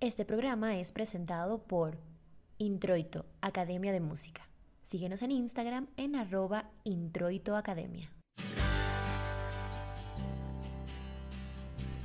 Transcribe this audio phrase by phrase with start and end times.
[0.00, 1.98] Este programa es presentado por
[2.56, 4.48] Introito, Academia de Música.
[4.80, 8.08] Síguenos en Instagram en arroba introitoacademia.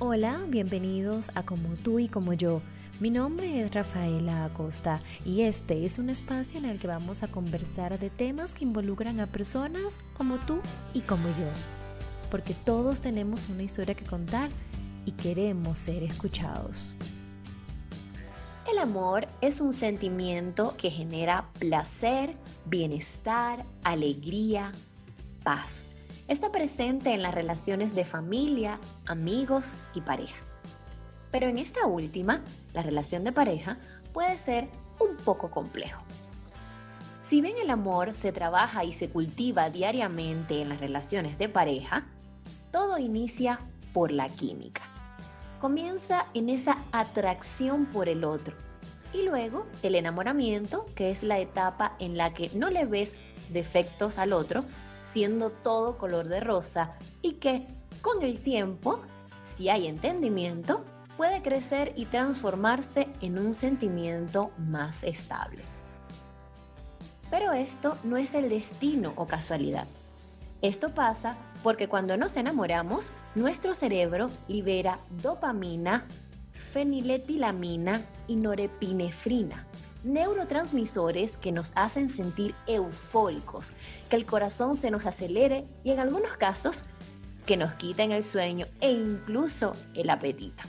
[0.00, 2.62] Hola, bienvenidos a Como tú y como yo.
[2.98, 7.28] Mi nombre es Rafaela Acosta y este es un espacio en el que vamos a
[7.28, 10.58] conversar de temas que involucran a personas como tú
[10.94, 11.48] y como yo.
[12.28, 14.50] Porque todos tenemos una historia que contar
[15.06, 16.96] y queremos ser escuchados.
[18.70, 24.72] El amor es un sentimiento que genera placer, bienestar, alegría,
[25.42, 25.84] paz.
[26.28, 30.38] Está presente en las relaciones de familia, amigos y pareja.
[31.30, 33.76] Pero en esta última, la relación de pareja
[34.14, 34.68] puede ser
[34.98, 36.02] un poco complejo.
[37.22, 42.06] Si bien el amor se trabaja y se cultiva diariamente en las relaciones de pareja,
[42.72, 43.60] todo inicia
[43.92, 44.93] por la química.
[45.64, 48.54] Comienza en esa atracción por el otro,
[49.14, 54.18] y luego el enamoramiento, que es la etapa en la que no le ves defectos
[54.18, 54.60] al otro,
[55.04, 57.66] siendo todo color de rosa y que
[58.02, 59.00] con el tiempo,
[59.42, 60.84] si hay entendimiento,
[61.16, 65.62] puede crecer y transformarse en un sentimiento más estable.
[67.30, 69.86] Pero esto no es el destino o casualidad.
[70.64, 76.06] Esto pasa porque cuando nos enamoramos, nuestro cerebro libera dopamina,
[76.72, 79.66] feniletilamina y norepinefrina,
[80.04, 83.74] neurotransmisores que nos hacen sentir eufóricos,
[84.08, 86.86] que el corazón se nos acelere y en algunos casos
[87.44, 90.64] que nos quiten el sueño e incluso el apetito.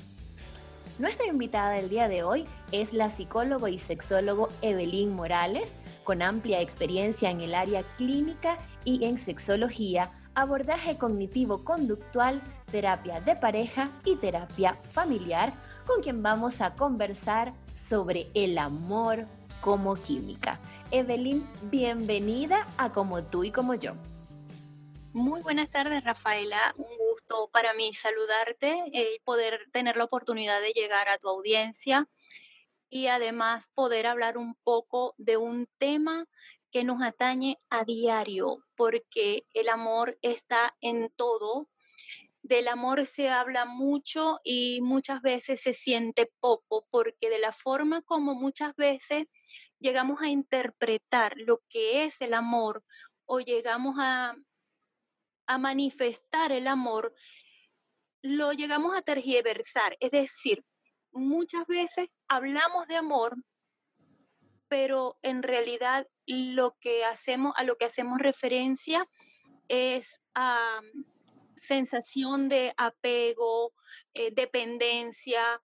[0.97, 6.61] Nuestra invitada del día de hoy es la psicólogo y sexólogo Evelyn Morales, con amplia
[6.61, 14.77] experiencia en el área clínica y en sexología, abordaje cognitivo-conductual, terapia de pareja y terapia
[14.89, 15.51] familiar,
[15.85, 19.25] con quien vamos a conversar sobre el amor
[19.59, 20.59] como química.
[20.91, 23.95] Evelyn, bienvenida a Como tú y como yo.
[25.15, 26.73] Muy buenas tardes, Rafaela.
[26.75, 32.09] Un gusto para mí saludarte y poder tener la oportunidad de llegar a tu audiencia
[32.89, 36.27] y además poder hablar un poco de un tema
[36.69, 41.69] que nos atañe a diario, porque el amor está en todo,
[42.43, 48.01] del amor se habla mucho y muchas veces se siente poco, porque de la forma
[48.01, 49.27] como muchas veces
[49.79, 52.83] llegamos a interpretar lo que es el amor
[53.25, 54.35] o llegamos a,
[55.47, 57.13] a manifestar el amor,
[58.21, 59.97] lo llegamos a tergiversar.
[59.99, 60.63] Es decir,
[61.11, 63.35] muchas veces hablamos de amor,
[64.67, 69.07] pero en realidad lo que hacemos, a lo que hacemos referencia
[69.67, 70.81] es a
[71.55, 73.73] sensación de apego,
[74.13, 75.61] eh, dependencia,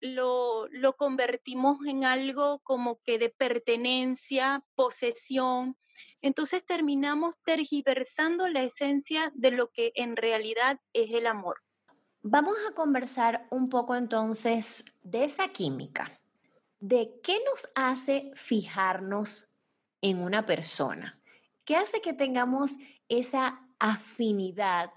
[0.00, 5.76] lo, lo convertimos en algo como que de pertenencia, posesión.
[6.24, 11.60] Entonces terminamos tergiversando la esencia de lo que en realidad es el amor.
[12.22, 16.10] Vamos a conversar un poco entonces de esa química,
[16.80, 19.50] de qué nos hace fijarnos
[20.00, 21.20] en una persona,
[21.66, 22.78] qué hace que tengamos
[23.10, 24.92] esa afinidad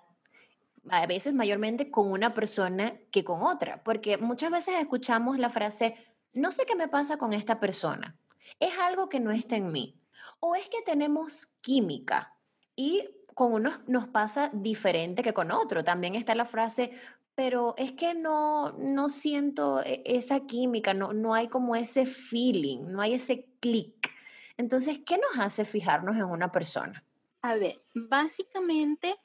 [0.90, 5.98] a veces mayormente con una persona que con otra, porque muchas veces escuchamos la frase,
[6.32, 8.18] no sé qué me pasa con esta persona,
[8.62, 10.00] es algo que no está en mí,
[10.40, 12.36] o es que tenemos química
[12.76, 15.84] y con unos nos pasa diferente que con otro.
[15.84, 16.92] También está la frase,
[17.36, 22.88] pero es que no, no siento e, esa química, no, no hay como ese feeling,
[22.88, 24.12] no hay ese clic.
[24.58, 27.04] Entonces, ¿qué nos hace fijarnos en una persona?
[27.44, 29.16] A ver, básicamente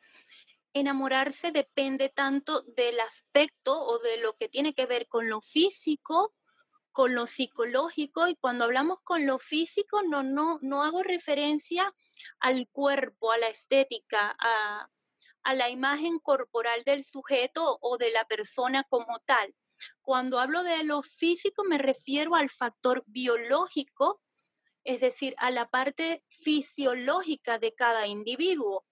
[0.75, 6.35] enamorarse depende tanto del aspecto o de lo que tiene que ver con lo físico,
[6.93, 11.95] con lo psicológico y cuando hablamos con lo físico no, no, no hago referencia
[12.39, 14.89] al cuerpo, a la estética, a,
[15.43, 19.55] a la imagen corporal del sujeto o de la persona como tal.
[20.01, 24.21] Cuando hablo de lo físico me refiero al factor biológico,
[24.85, 28.85] es decir, a la parte fisiológica de cada individuo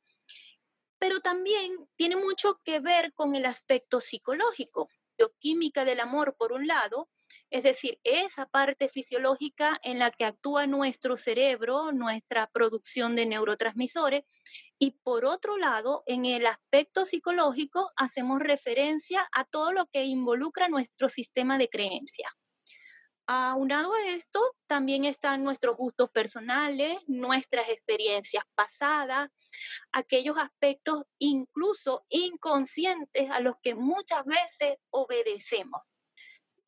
[1.00, 6.66] pero también tiene mucho que ver con el aspecto psicológico, bioquímica del amor por un
[6.66, 7.08] lado,
[7.50, 14.24] es decir, esa parte fisiológica en la que actúa nuestro cerebro, nuestra producción de neurotransmisores,
[14.78, 20.68] y por otro lado, en el aspecto psicológico hacemos referencia a todo lo que involucra
[20.68, 22.30] nuestro sistema de creencia.
[23.26, 29.30] Aunado a esto, también están nuestros gustos personales, nuestras experiencias pasadas,
[29.92, 35.80] aquellos aspectos incluso inconscientes a los que muchas veces obedecemos.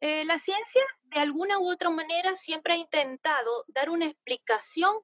[0.05, 4.97] Eh, la ciencia de alguna u otra manera siempre ha intentado dar una explicación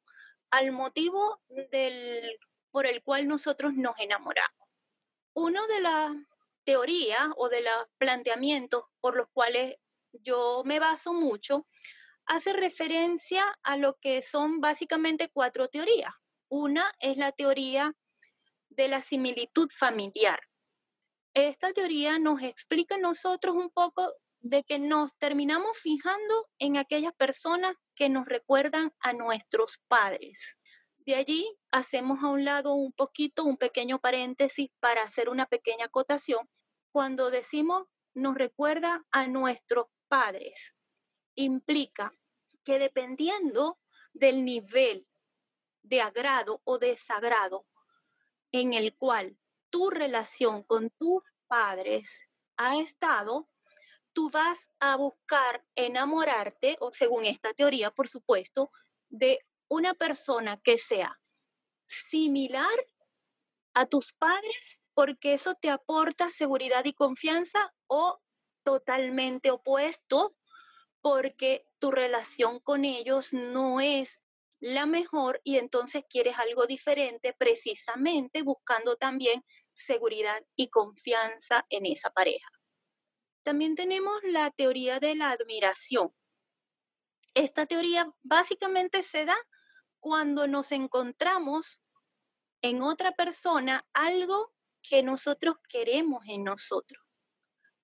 [0.50, 1.40] al motivo
[1.70, 2.36] del,
[2.72, 4.68] por el cual nosotros nos enamoramos.
[5.34, 6.16] Uno de las
[6.64, 9.76] teorías o de los planteamientos por los cuales
[10.10, 11.68] yo me baso mucho
[12.26, 16.12] hace referencia a lo que son básicamente cuatro teorías.
[16.48, 17.94] Una es la teoría
[18.68, 20.40] de la similitud familiar.
[21.34, 27.74] Esta teoría nos explica nosotros un poco de que nos terminamos fijando en aquellas personas
[27.94, 30.56] que nos recuerdan a nuestros padres.
[30.98, 35.86] De allí hacemos a un lado un poquito, un pequeño paréntesis para hacer una pequeña
[35.86, 36.48] acotación.
[36.92, 40.74] Cuando decimos nos recuerda a nuestros padres,
[41.34, 42.12] implica
[42.64, 43.78] que dependiendo
[44.12, 45.06] del nivel
[45.82, 47.66] de agrado o desagrado
[48.52, 49.38] en el cual
[49.70, 52.26] tu relación con tus padres
[52.56, 53.48] ha estado,
[54.12, 58.70] tú vas a buscar enamorarte, o según esta teoría, por supuesto,
[59.08, 61.20] de una persona que sea
[61.86, 62.86] similar
[63.74, 68.20] a tus padres, porque eso te aporta seguridad y confianza, o
[68.64, 70.36] totalmente opuesto,
[71.00, 74.20] porque tu relación con ellos no es
[74.60, 82.10] la mejor y entonces quieres algo diferente precisamente buscando también seguridad y confianza en esa
[82.10, 82.57] pareja.
[83.48, 86.12] También tenemos la teoría de la admiración.
[87.32, 89.36] Esta teoría básicamente se da
[90.00, 91.80] cuando nos encontramos
[92.60, 94.52] en otra persona algo
[94.82, 97.02] que nosotros queremos en nosotros.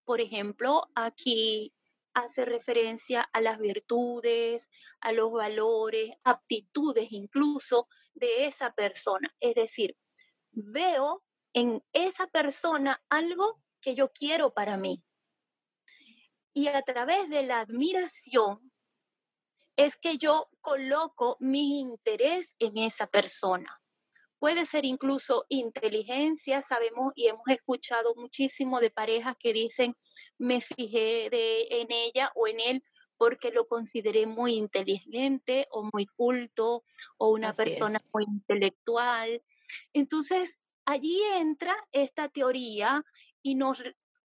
[0.04, 1.72] Por ejemplo, aquí
[2.12, 4.68] hace referencia a las virtudes,
[5.00, 9.34] a los valores, aptitudes incluso de esa persona.
[9.40, 9.96] Es decir,
[10.50, 11.24] veo
[11.54, 15.02] en esa persona algo que yo quiero para mí.
[16.54, 18.72] Y a través de la admiración
[19.76, 23.80] es que yo coloco mi interés en esa persona.
[24.38, 29.96] Puede ser incluso inteligencia, sabemos y hemos escuchado muchísimo de parejas que dicen,
[30.38, 32.84] me fijé de, en ella o en él
[33.16, 36.84] porque lo consideré muy inteligente o muy culto
[37.16, 39.42] o una persona muy intelectual.
[39.92, 43.04] Entonces, allí entra esta teoría
[43.42, 43.82] y nos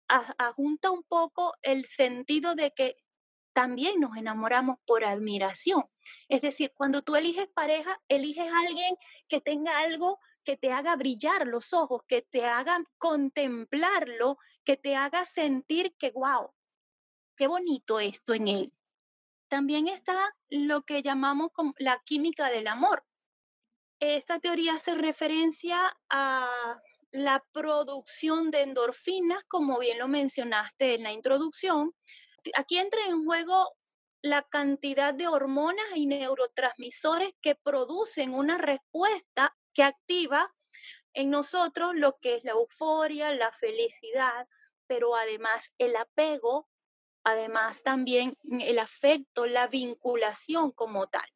[0.09, 2.97] ajunta un poco el sentido de que
[3.53, 5.83] también nos enamoramos por admiración.
[6.27, 8.95] Es decir, cuando tú eliges pareja, eliges a alguien
[9.27, 14.95] que tenga algo que te haga brillar los ojos, que te haga contemplarlo, que te
[14.95, 16.51] haga sentir que, wow,
[17.35, 18.73] qué bonito esto en él.
[19.47, 23.03] También está lo que llamamos la química del amor.
[23.99, 26.79] Esta teoría hace referencia a
[27.11, 31.93] la producción de endorfinas, como bien lo mencionaste en la introducción.
[32.55, 33.75] Aquí entra en juego
[34.21, 40.53] la cantidad de hormonas y neurotransmisores que producen una respuesta que activa
[41.13, 44.47] en nosotros lo que es la euforia, la felicidad,
[44.87, 46.67] pero además el apego,
[47.23, 51.27] además también el afecto, la vinculación como tal.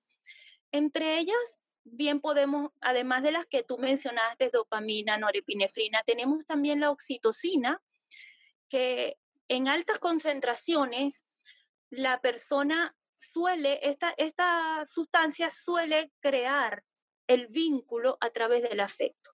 [0.71, 6.91] Entre ellas, bien podemos, además de las que tú mencionaste, dopamina, norepinefrina, tenemos también la
[6.91, 7.81] oxitocina,
[8.69, 11.25] que en altas concentraciones
[11.89, 16.83] la persona suele, esta, esta sustancia suele crear
[17.27, 19.31] el vínculo a través del afecto.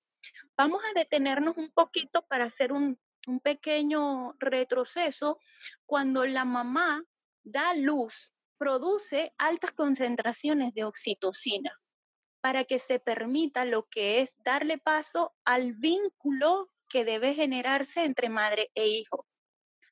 [0.57, 5.39] Vamos a detenernos un poquito para hacer un, un pequeño retroceso.
[5.85, 7.03] Cuando la mamá
[7.43, 11.79] da luz, produce altas concentraciones de oxitocina
[12.41, 18.29] para que se permita lo que es darle paso al vínculo que debe generarse entre
[18.29, 19.27] madre e hijo.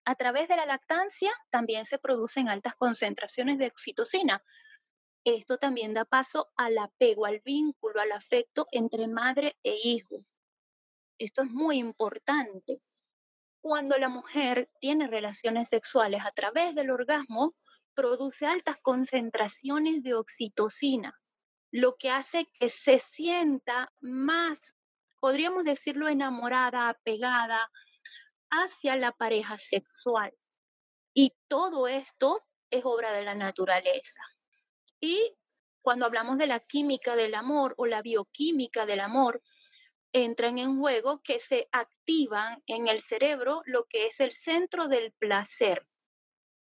[0.06, 4.44] A través de la lactancia también se producen altas concentraciones de oxitocina.
[5.26, 10.24] Esto también da paso al apego, al vínculo, al afecto entre madre e hijo.
[11.20, 12.82] Esto es muy importante.
[13.60, 17.56] Cuando la mujer tiene relaciones sexuales a través del orgasmo,
[17.94, 21.20] produce altas concentraciones de oxitocina,
[21.72, 24.76] lo que hace que se sienta más,
[25.20, 27.72] podríamos decirlo, enamorada, apegada,
[28.50, 30.34] hacia la pareja sexual.
[31.14, 34.22] Y todo esto es obra de la naturaleza.
[35.00, 35.36] Y
[35.82, 39.42] cuando hablamos de la química del amor o la bioquímica del amor,
[40.14, 45.12] entran en juego que se activan en el cerebro lo que es el centro del
[45.14, 45.88] placer.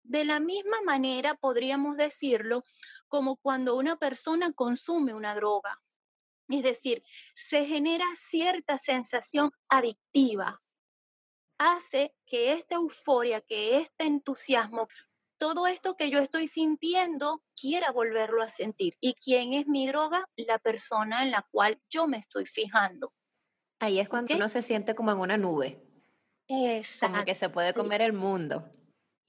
[0.03, 2.65] De la misma manera podríamos decirlo
[3.09, 5.83] como cuando una persona consume una droga.
[6.49, 7.03] Es decir,
[7.35, 10.63] se genera cierta sensación adictiva,
[11.59, 14.89] hace que esta euforia, que este entusiasmo
[15.39, 18.97] todo esto que yo estoy sintiendo quiera volverlo a sentir.
[19.01, 20.29] ¿Y quién es mi droga?
[20.37, 23.13] La persona en la cual yo me estoy fijando.
[23.81, 25.81] Ahí es cuando uno se siente como en una nube.
[26.49, 27.15] Exacto.
[27.15, 28.69] Como que se puede comer el mundo.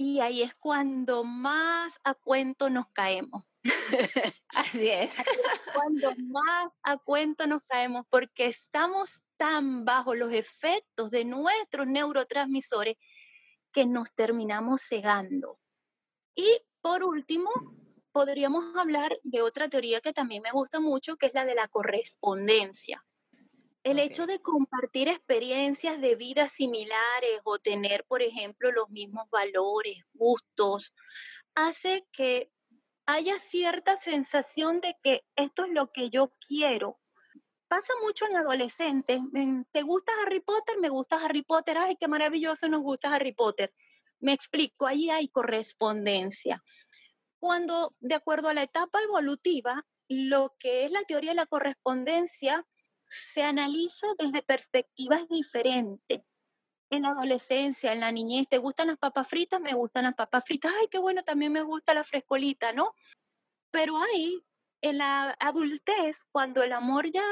[0.02, 3.44] Y ahí es cuando más a cuento nos caemos.
[4.56, 5.18] Así es.
[5.74, 12.96] cuando más a cuento nos caemos porque estamos tan bajo los efectos de nuestros neurotransmisores
[13.74, 15.60] que nos terminamos cegando.
[16.34, 17.52] Y por último,
[18.14, 21.68] podríamos hablar de otra teoría que también me gusta mucho, que es la de la
[21.68, 23.06] correspondencia.
[23.84, 29.98] El hecho de compartir experiencias de vida similares o tener, por ejemplo, los mismos valores,
[30.14, 30.94] gustos,
[31.56, 32.52] hace que
[33.06, 37.00] haya cierta sensación de que esto es lo que yo quiero.
[37.68, 39.22] Pasa mucho en adolescentes.
[39.72, 40.78] ¿Te gusta Harry Potter?
[40.80, 41.78] Me gusta Harry Potter.
[41.78, 43.74] Ay, qué maravilloso nos gusta Harry Potter.
[44.20, 46.62] Me explico, ahí hay correspondencia.
[47.40, 52.66] Cuando, de acuerdo a la etapa evolutiva, lo que es la teoría de la correspondencia
[53.10, 56.22] se analiza desde perspectivas diferentes.
[56.92, 59.62] En la adolescencia, en la niñez, ¿te gustan las papas fritas?
[59.62, 60.72] Me gustan las papas fritas.
[60.80, 62.96] Ay, qué bueno, también me gusta la frescolita, ¿no?
[63.72, 64.44] Pero ahí,
[64.82, 67.26] en la adultez, cuando el amor ya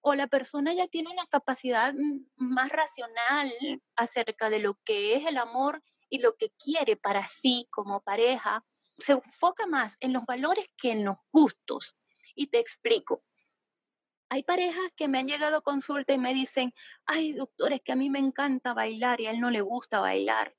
[0.00, 1.94] o la persona ya tiene una capacidad
[2.36, 3.52] más racional
[3.96, 8.64] acerca de lo que es el amor y lo que quiere para sí como pareja,
[8.98, 11.96] se enfoca más en los valores que en los gustos.
[12.34, 13.22] Y te explico.
[14.32, 16.72] Hay parejas que me han llegado a consulta y me dicen,
[17.04, 20.00] ay doctor, es que a mí me encanta bailar y a él no le gusta
[20.00, 20.56] bailar.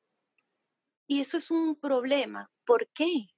[1.07, 2.51] Y eso es un problema.
[2.65, 3.29] ¿Por qué?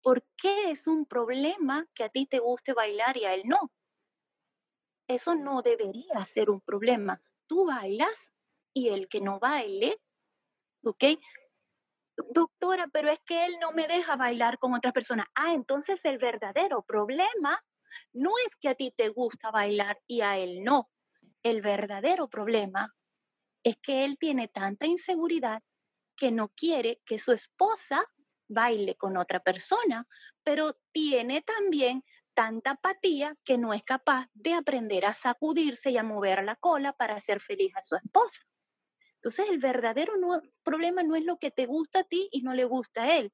[0.00, 3.72] ¿Por qué es un problema que a ti te guste bailar y a él no?
[5.08, 7.20] Eso no debería ser un problema.
[7.48, 8.32] Tú bailas
[8.72, 10.00] y el que no baile,
[10.84, 11.02] ¿ok?
[12.30, 15.28] Doctora, pero es que él no me deja bailar con otra persona.
[15.34, 17.60] Ah, entonces el verdadero problema
[18.12, 20.90] no es que a ti te gusta bailar y a él no.
[21.42, 22.94] El verdadero problema
[23.64, 25.62] es que él tiene tanta inseguridad
[26.16, 28.04] que no quiere que su esposa
[28.48, 30.06] baile con otra persona,
[30.42, 32.04] pero tiene también
[32.34, 36.92] tanta apatía que no es capaz de aprender a sacudirse y a mover la cola
[36.92, 38.44] para hacer feliz a su esposa.
[39.14, 40.12] Entonces el verdadero
[40.62, 43.32] problema no es lo que te gusta a ti y no le gusta a él.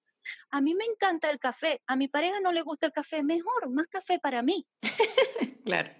[0.50, 3.70] A mí me encanta el café, a mi pareja no le gusta el café, mejor,
[3.70, 4.66] más café para mí.
[5.64, 5.92] claro.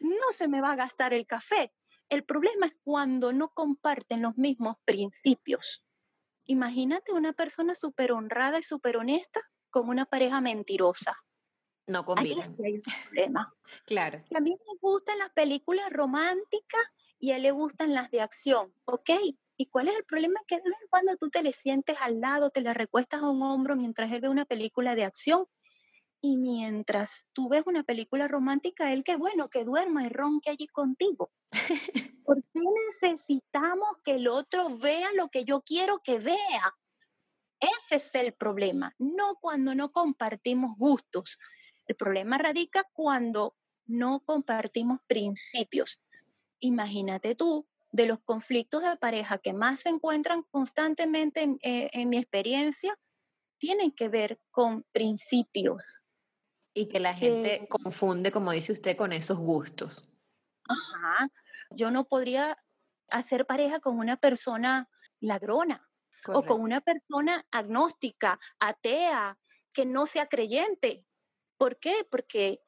[0.00, 1.72] No se me va a gastar el café.
[2.08, 5.84] El problema es cuando no comparten los mismos principios.
[6.46, 11.16] Imagínate una persona súper honrada y súper honesta con una pareja mentirosa.
[11.86, 12.42] No combina.
[12.64, 13.54] hay un problema.
[13.86, 14.24] claro.
[14.34, 16.82] a mí me gustan las películas románticas
[17.18, 19.10] y a él le gustan las de acción, ¿ok?
[19.60, 20.40] ¿Y cuál es el problema?
[20.46, 24.10] Que cuando tú te le sientes al lado, te le recuestas a un hombro mientras
[24.10, 25.44] él ve una película de acción.
[26.22, 30.66] Y mientras tú ves una película romántica, él que bueno, que duerma y ronque allí
[30.66, 31.30] contigo.
[32.24, 36.74] ¿Por qué necesitamos que el otro vea lo que yo quiero que vea?
[37.60, 41.38] Ese es el problema, no cuando no compartimos gustos.
[41.86, 46.00] El problema radica cuando no compartimos principios.
[46.60, 52.18] Imagínate tú de los conflictos de pareja que más se encuentran constantemente en, eh, mi
[52.18, 52.96] experiencia
[53.58, 56.04] tienen que ver con principios.
[56.74, 60.08] Y que la gente eh, confunde, como dice usted, con esos gustos.
[60.68, 61.28] Ajá.
[61.70, 62.56] Yo no podría
[63.10, 64.88] hacer pareja con una persona
[65.20, 65.88] ladrona
[66.28, 69.38] o con una persona agnóstica, atea,
[69.72, 71.06] que no sea creyente.
[71.56, 72.06] ¿Por qué?
[72.10, 72.60] Porque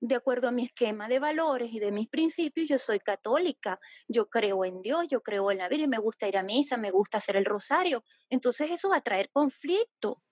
[0.00, 4.28] de acuerdo a mi esquema de valores y de mis principios, yo soy católica, yo
[4.28, 7.18] creo en Dios, yo creo en la Virgen, me gusta ir a misa, me gusta
[7.18, 8.04] hacer el rosario.
[8.28, 10.22] Entonces eso va a traer conflicto.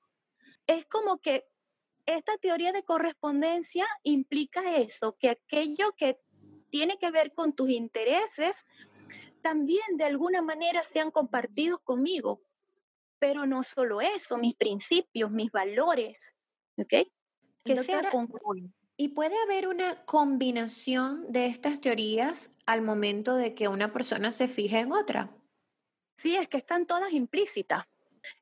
[0.67, 1.45] Es como que
[2.07, 6.21] esta teoría de correspondencia implica eso, que aquello que
[6.71, 8.65] tiene que ver con tus intereses
[9.43, 12.43] también de alguna manera sean compartidos conmigo.
[13.19, 16.35] Pero no solo eso, mis principios, mis valores,
[16.77, 17.09] ¿ok?
[17.65, 18.11] Que sea
[18.97, 24.47] ¿Y puede haber una combinación de estas teorías al momento de que una persona se
[24.47, 25.37] fije en otra?
[26.17, 27.85] Sí, es que están todas implícitas.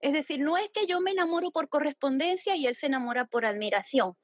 [0.00, 3.46] Es decir, no es que yo me enamoro por correspondencia y él se enamora por
[3.46, 4.14] admiración.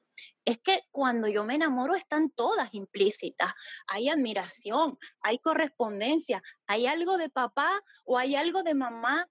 [0.45, 3.51] Es que cuando yo me enamoro están todas implícitas.
[3.87, 9.27] Hay admiración, hay correspondencia, hay algo de papá o hay algo de mamá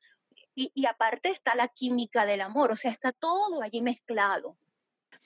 [0.55, 4.57] y, y aparte está la química del amor, o sea, está todo allí mezclado.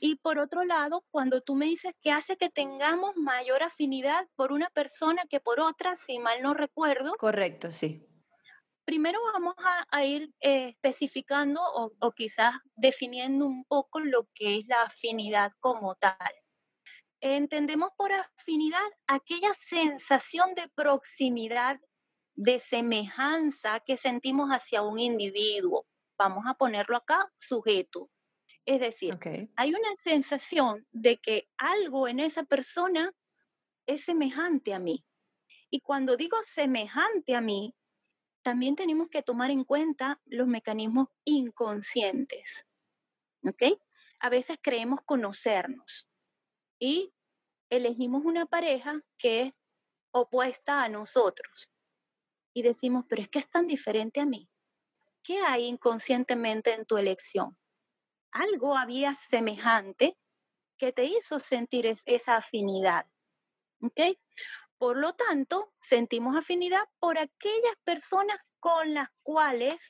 [0.04, 4.50] Y por otro lado, cuando tú me dices que hace que tengamos mayor afinidad por
[4.50, 7.14] una persona que por otra, si mal no recuerdo.
[7.18, 8.04] Correcto, sí.
[8.84, 9.54] primero vamos
[9.92, 15.52] a, ir eh, especificando o, o quizás definiendo un poco lo que es la afinidad
[15.60, 16.34] como tal.
[17.20, 21.78] Entendemos por afinidad aquella sensación de proximidad,
[22.34, 25.86] de semejanza que sentimos hacia un individuo.
[26.18, 28.10] Vamos a ponerlo acá, sujeto.
[28.64, 29.18] Es decir,
[29.56, 33.12] hay una sensación de que algo en esa persona
[33.86, 35.04] es semejante a mí.
[35.70, 37.74] Y cuando digo semejante a mí,
[38.42, 42.66] también tenemos que tomar en cuenta los mecanismos inconscientes.
[43.44, 43.80] ¿Ok?
[44.20, 46.08] A veces creemos conocernos
[46.78, 47.12] y
[47.70, 49.52] elegimos una pareja que es
[50.12, 51.70] opuesta a nosotros.
[52.54, 54.48] Y decimos, pero es que es tan diferente a mí.
[55.24, 57.56] ¿Qué hay inconscientemente en tu elección?
[58.32, 60.16] Algo había semejante
[60.78, 63.06] que te hizo sentir esa afinidad.
[63.80, 64.00] ¿Ok?
[64.78, 69.80] Por lo tanto, sentimos afinidad por aquellas personas con las cuales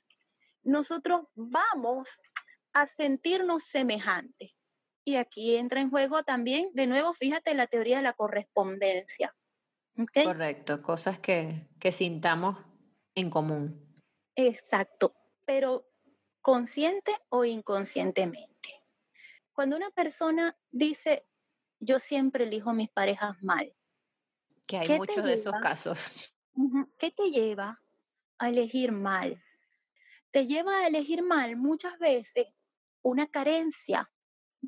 [0.62, 2.08] nosotros vamos
[2.72, 4.52] a sentirnos semejantes.
[5.04, 9.34] Y aquí entra en juego también, de nuevo, fíjate la teoría de la correspondencia.
[10.12, 12.58] Correcto, cosas que, que sintamos
[13.14, 13.94] en común.
[14.36, 15.91] Exacto, pero
[16.42, 18.82] consciente o inconscientemente.
[19.52, 21.26] Cuando una persona dice,
[21.78, 23.74] yo siempre elijo mis parejas mal,
[24.66, 26.34] que hay muchos de esos casos.
[26.98, 27.82] ¿Qué te lleva
[28.38, 29.42] a elegir mal?
[30.30, 32.46] Te lleva a elegir mal muchas veces
[33.02, 34.10] una carencia,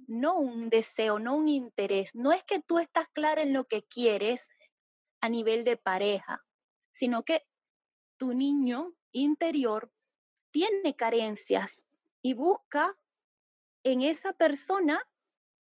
[0.06, 2.14] no un deseo, no un interés.
[2.14, 4.48] No es que tú estás clara en lo que quieres
[5.20, 6.44] a nivel de pareja,
[6.92, 7.46] sino que
[8.18, 9.93] tu niño interior
[10.54, 11.84] tiene carencias
[12.22, 12.96] y busca
[13.82, 15.02] en esa persona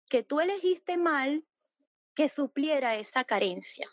[0.09, 1.45] que tú elegiste mal
[2.13, 3.89] que supliera esa carencia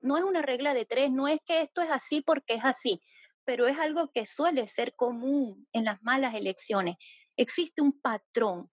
[0.00, 3.02] no es una regla de tres, no es que esto es así porque es así,
[3.44, 6.96] pero es algo que suele ser común en las malas elecciones.
[7.36, 8.70] Existe un patrón,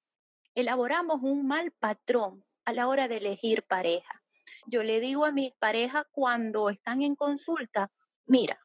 [0.55, 4.23] elaboramos un mal patrón a la hora de elegir pareja.
[4.65, 7.91] Yo le digo a mis parejas cuando están en consulta,
[8.25, 8.59] mira,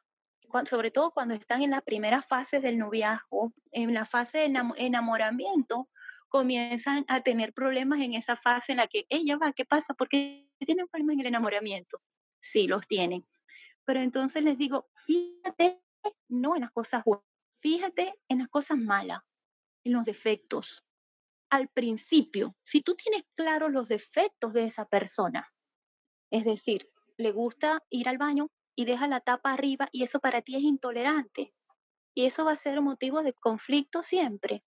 [0.65, 5.89] sobre todo cuando están en las primeras fases del noviazgo, en la fase de enamoramiento,
[6.29, 9.93] comienzan a tener problemas en esa fase en la que ella va, ¿qué pasa?
[9.93, 12.01] Porque tienen problemas en el enamoramiento
[12.43, 13.25] sí los tienen.
[13.85, 15.81] Pero entonces les digo, fíjate
[16.27, 17.25] no en las cosas buenas,
[17.61, 19.21] fíjate en las cosas malas,
[19.83, 20.83] en los defectos.
[21.49, 25.53] Al principio, si tú tienes claros los defectos de esa persona,
[26.29, 30.41] es decir, le gusta ir al baño y deja la tapa arriba y eso para
[30.41, 31.53] ti es intolerante.
[32.15, 34.63] Y eso va a ser motivo de conflicto siempre.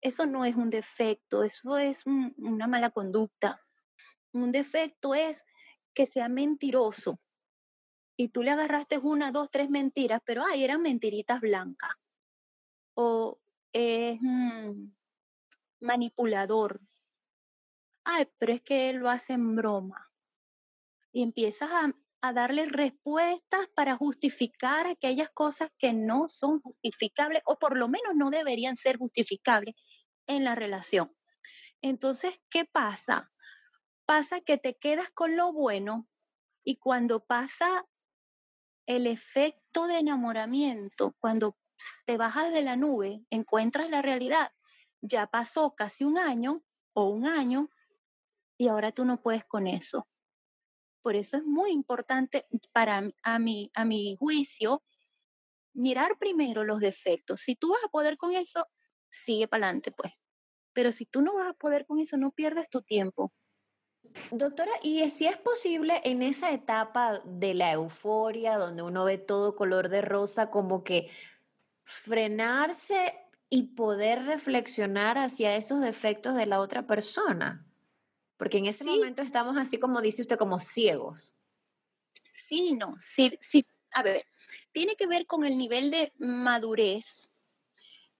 [0.00, 3.60] Eso no es un defecto, eso es una mala conducta.
[4.32, 5.44] Un defecto es
[5.94, 7.20] que sea mentiroso
[8.20, 11.92] y tú le agarraste una, dos, tres mentiras, pero ay, eran mentiritas blancas.
[12.92, 13.40] O
[13.72, 14.92] es mm,
[15.80, 16.82] manipulador.
[18.04, 20.12] Ay, pero es que él lo hace en broma.
[21.12, 27.58] Y empiezas a, a darle respuestas para justificar aquellas cosas que no son justificables o
[27.58, 29.74] por lo menos no deberían ser justificables
[30.26, 31.14] en la relación.
[31.82, 33.30] Entonces, ¿qué pasa?
[34.10, 36.08] pasa que te quedas con lo bueno
[36.64, 37.86] y cuando pasa
[38.86, 41.56] el efecto de enamoramiento, cuando
[42.06, 44.50] te bajas de la nube, encuentras la realidad.
[45.00, 47.70] Ya pasó casi un año o un año
[48.58, 50.08] y ahora tú no puedes con eso.
[51.02, 54.82] Por eso es muy importante para a mi, a mi juicio
[55.72, 57.40] mirar primero los defectos.
[57.40, 58.66] Si tú vas a poder con eso,
[59.08, 60.12] sigue para adelante, pues.
[60.72, 63.32] Pero si tú no vas a poder con eso, no pierdas tu tiempo.
[64.30, 69.56] Doctora, ¿y si es posible en esa etapa de la euforia, donde uno ve todo
[69.56, 71.10] color de rosa, como que
[71.84, 73.14] frenarse
[73.48, 77.69] y poder reflexionar hacia esos defectos de la otra persona?
[78.40, 81.36] Porque en ese momento estamos así como dice usted, como ciegos.
[82.32, 84.26] Sí, no, sí, sí, a ver,
[84.72, 87.30] tiene que ver con el nivel de madurez,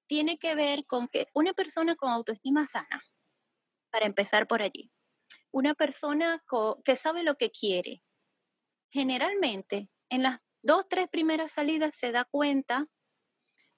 [0.06, 3.02] tiene que ver con que una persona con autoestima sana,
[3.88, 4.92] para empezar por allí
[5.52, 6.44] una persona
[6.84, 8.02] que sabe lo que quiere.
[8.90, 12.88] Generalmente, en las dos, tres primeras salidas se da cuenta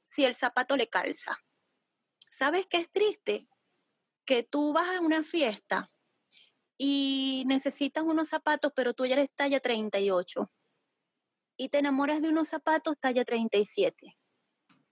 [0.00, 1.38] si el zapato le calza.
[2.36, 3.46] ¿Sabes qué es triste?
[4.24, 5.91] Que tú vas a una fiesta
[6.78, 10.50] y necesitas unos zapatos, pero tú ya eres talla 38
[11.56, 14.16] y te enamoras de unos zapatos talla 37.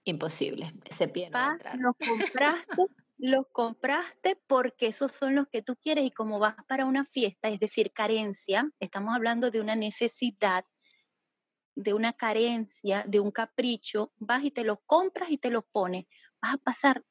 [0.05, 2.67] Imposible, ese pie no Los compraste
[3.21, 7.49] los compraste porque esos son los que tú quieres y como vas para una fiesta,
[7.49, 10.65] es decir, carencia, estamos hablando de una necesidad,
[11.77, 16.07] de una carencia, de un capricho, vas y te los compras y te los pones.
[16.41, 17.05] Vas a pasar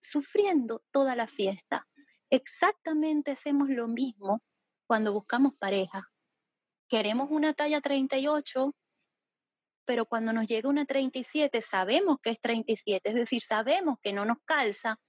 [0.00, 1.88] sufriendo toda la fiesta.
[2.30, 4.42] Exactamente hacemos lo mismo
[4.86, 6.10] cuando buscamos pareja.
[6.88, 8.74] Queremos una talla 38,
[9.84, 14.24] pero cuando nos llega una 37 sabemos que es 37, es decir, sabemos que no
[14.24, 15.00] nos calza,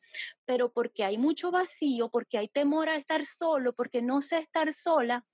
[0.46, 4.74] pero porque hay mucho vacío, porque hay temor a estar solo, porque no sé estar
[4.74, 5.26] sola,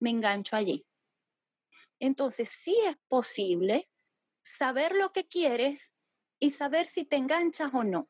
[0.00, 0.84] me engancho allí.
[2.00, 3.88] Entonces, sí es posible
[4.42, 5.92] saber lo que quieres
[6.40, 8.08] y saber si te enganchas o no.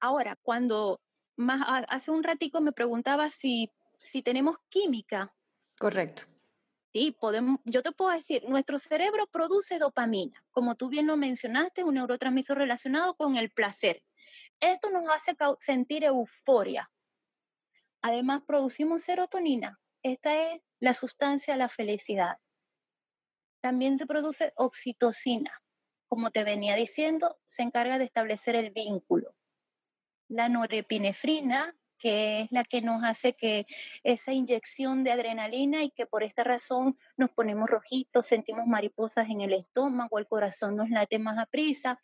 [0.00, 1.00] Ahora, cuando
[1.40, 5.34] más hace un ratico me preguntaba si, si tenemos química.
[5.78, 6.24] Correcto.
[6.92, 11.84] Sí, podemos, yo te puedo decir, nuestro cerebro produce dopamina, como tú bien lo mencionaste,
[11.84, 14.02] un neurotransmisor relacionado con el placer.
[14.60, 16.90] Esto nos hace sentir euforia.
[18.02, 19.78] Además, producimos serotonina.
[20.02, 22.38] Esta es la sustancia de la felicidad.
[23.62, 25.62] También se produce oxitocina.
[26.08, 29.34] Como te venía diciendo, se encarga de establecer el vínculo.
[30.30, 33.66] La norepinefrina, que es la que nos hace que
[34.04, 39.40] esa inyección de adrenalina y que por esta razón nos ponemos rojitos, sentimos mariposas en
[39.40, 42.00] el estómago, el corazón nos late más a prisa.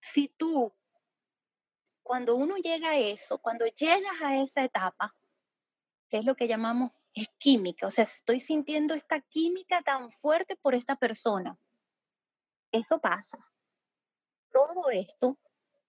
[0.00, 0.72] Si tú,
[2.02, 5.14] cuando uno llega a eso, cuando llegas a esa etapa,
[6.08, 10.54] que es lo que llamamos es química, o sea, estoy sintiendo esta química tan fuerte
[10.54, 11.58] por esta persona.
[12.70, 13.38] Eso pasa.
[14.52, 15.38] Todo esto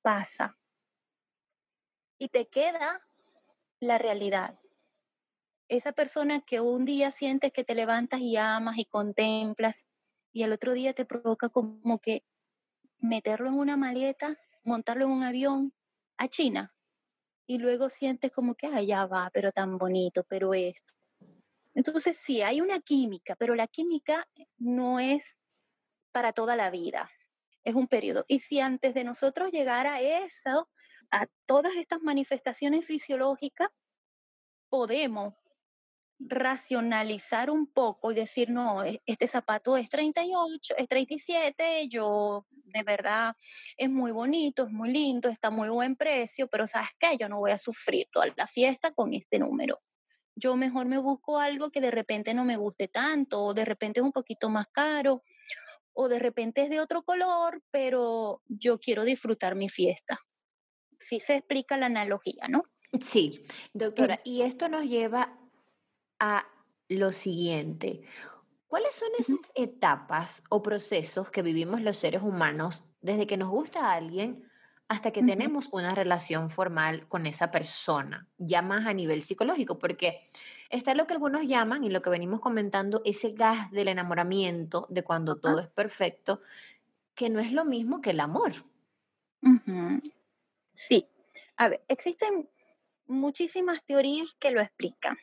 [0.01, 0.57] pasa.
[2.17, 3.05] Y te queda
[3.79, 4.59] la realidad.
[5.69, 9.85] Esa persona que un día sientes que te levantas y amas y contemplas
[10.31, 12.23] y al otro día te provoca como que
[12.99, 15.73] meterlo en una maleta, montarlo en un avión
[16.17, 16.73] a China
[17.47, 20.93] y luego sientes como que allá va, pero tan bonito, pero esto.
[21.73, 24.27] Entonces sí, hay una química, pero la química
[24.57, 25.37] no es
[26.11, 27.09] para toda la vida,
[27.63, 28.25] es un periodo.
[28.27, 30.67] Y si antes de nosotros llegar a eso,
[31.11, 33.69] a todas estas manifestaciones fisiológicas,
[34.69, 35.33] podemos
[36.19, 42.83] racionalizar un poco y decir, no, e, este zapato es 38, es 37, yo de
[42.83, 43.35] verdad
[43.77, 47.39] es muy bonito, es muy lindo, está muy buen precio, pero sabes qué, yo no
[47.39, 49.79] voy a sufrir toda la fiesta con este número
[50.37, 53.99] yo mejor me busco algo que de repente no me guste tanto, o de repente
[53.99, 55.23] es un poquito más caro,
[55.93, 60.19] o de repente es de otro color, pero yo quiero disfrutar mi fiesta.
[60.99, 62.63] Sí se explica la analogía, ¿no?
[62.99, 65.37] Sí, doctora, y esto nos lleva
[66.19, 66.45] a
[66.89, 68.01] lo siguiente.
[68.67, 73.91] ¿Cuáles son esas etapas o procesos que vivimos los seres humanos desde que nos gusta
[73.91, 74.47] a alguien
[74.89, 80.29] hasta que tenemos una relación formal con esa persona, ya más a nivel psicológico, porque
[80.69, 85.03] está lo que algunos llaman, y lo que venimos comentando, ese gas del enamoramiento, de
[85.03, 86.41] cuando todo es perfecto,
[87.15, 88.53] que no es lo mismo que el amor.
[90.77, 91.09] Sí,
[91.57, 92.49] a ver, existen
[93.05, 95.17] muchísimas teorías que lo explican.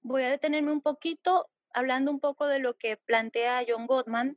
[0.00, 4.36] Voy a detenerme un poquito hablando un poco de lo que plantea John Gottman.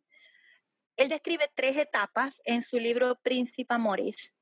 [0.97, 4.33] Él describe tres etapas en su libro Príncipe Amoris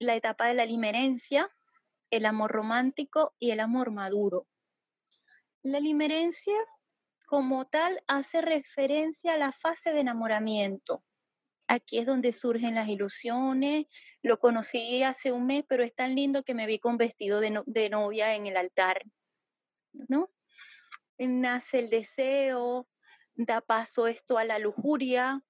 [0.00, 1.50] la etapa de la limerencia,
[2.10, 4.48] el amor romántico y el amor maduro.
[5.62, 6.56] La limerencia
[7.26, 11.04] como tal hace referencia a la fase de enamoramiento.
[11.68, 13.86] Aquí es donde surgen las ilusiones.
[14.22, 17.62] Lo conocí hace un mes, pero es tan lindo que me vi con vestido de,
[17.66, 19.02] de novia en el altar.
[19.92, 20.30] ¿No?
[21.18, 22.88] Nace el deseo,
[23.34, 25.42] da paso esto a la lujuria,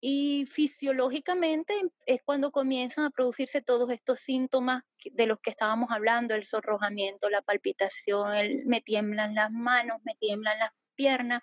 [0.00, 6.34] y fisiológicamente es cuando comienzan a producirse todos estos síntomas de los que estábamos hablando,
[6.34, 11.42] el sonrojamiento, la palpitación, me tiemblan las manos, me tiemblan las piernas.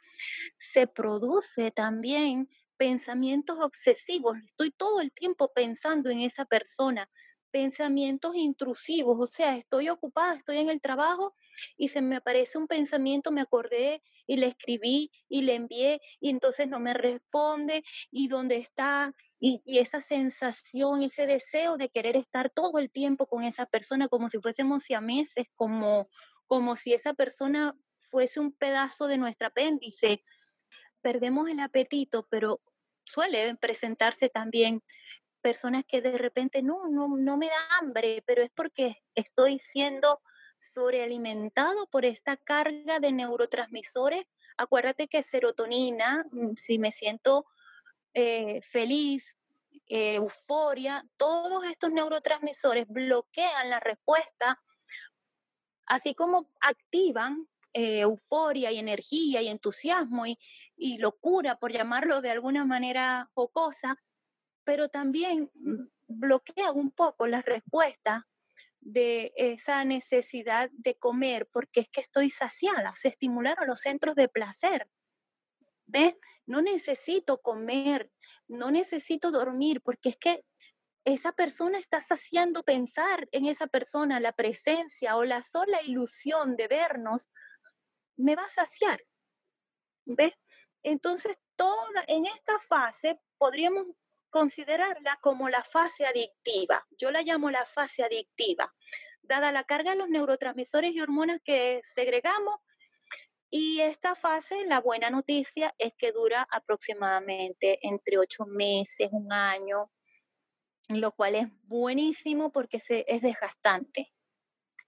[0.57, 2.49] Se produce también
[2.83, 4.37] pensamientos obsesivos.
[4.43, 7.09] Estoy todo el tiempo pensando en esa persona,
[7.49, 11.33] pensamientos intrusivos, o sea, estoy ocupada, estoy en el trabajo
[11.77, 16.29] y se me aparece un pensamiento, me acordé y le escribí y le envié y
[16.29, 22.49] entonces no me responde y dónde está y, esa sensación, ese deseo de querer estar
[22.49, 26.09] todo el tiempo con esa persona como si fuésemos siameses, como,
[26.47, 27.77] como si esa persona
[28.09, 30.21] fuese un pedazo de nuestro apéndice.
[31.01, 32.59] Perdemos el apetito, pero
[33.05, 34.83] suele presentarse también
[35.41, 40.21] personas que de repente no, no, no me da hambre, pero es porque estoy siendo
[40.73, 44.25] sobrealimentado por esta carga de neurotransmisores.
[44.57, 47.45] Acuérdate que serotonina, mm, si me siento
[48.13, 49.35] eh, feliz,
[49.87, 54.61] eh, euforia, todos estos neurotransmisores bloquean la respuesta,
[55.85, 62.65] así como activan eh, euforia y energía y entusiasmo y, locura, por llamarlo de alguna
[62.65, 63.97] manera jocosa,
[64.63, 65.49] pero también
[66.07, 68.27] bloquea un poco la respuesta
[68.79, 72.93] de esa necesidad de comer porque es que estoy saciada.
[72.95, 74.87] Se estimularon los centros de placer.
[75.85, 76.15] ¿Ves?
[76.45, 78.11] No necesito comer,
[78.47, 80.45] no necesito dormir porque es que
[81.05, 86.67] esa persona está saciando pensar en esa persona, la presencia o la sola ilusión de
[86.67, 87.29] vernos,
[88.17, 89.03] me va a saciar.
[90.05, 90.33] ¿Ves?
[90.83, 93.87] Entonces, toda en esta fase podríamos
[94.29, 96.85] considerarla como la fase adictiva.
[96.97, 98.73] Yo la llamo la fase adictiva,
[99.21, 102.59] dada la carga de los neurotransmisores y hormonas que segregamos.
[103.49, 109.91] Y esta fase, la buena noticia es que dura aproximadamente entre ocho meses, un año,
[110.89, 114.11] lo cual es buenísimo porque es desgastante.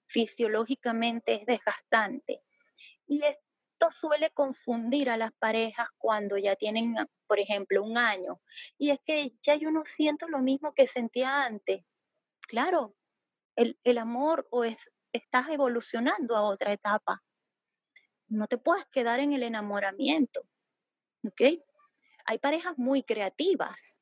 [0.08, 2.42] Fisiológicamente es desgastante.
[3.08, 6.96] Y esto suele confundir a las parejas cuando ya tienen,
[7.28, 8.42] por ejemplo, un año.
[8.78, 11.84] Y es que ya yo no siento lo mismo que sentía antes.
[12.42, 12.96] Claro,
[13.56, 14.78] el, amor o es,
[15.12, 17.24] estás evolucionando a otra etapa.
[18.28, 20.42] No te puedes quedar en el enamoramiento.
[21.24, 21.42] ¿Ok?
[22.26, 24.02] Hay parejas muy creativas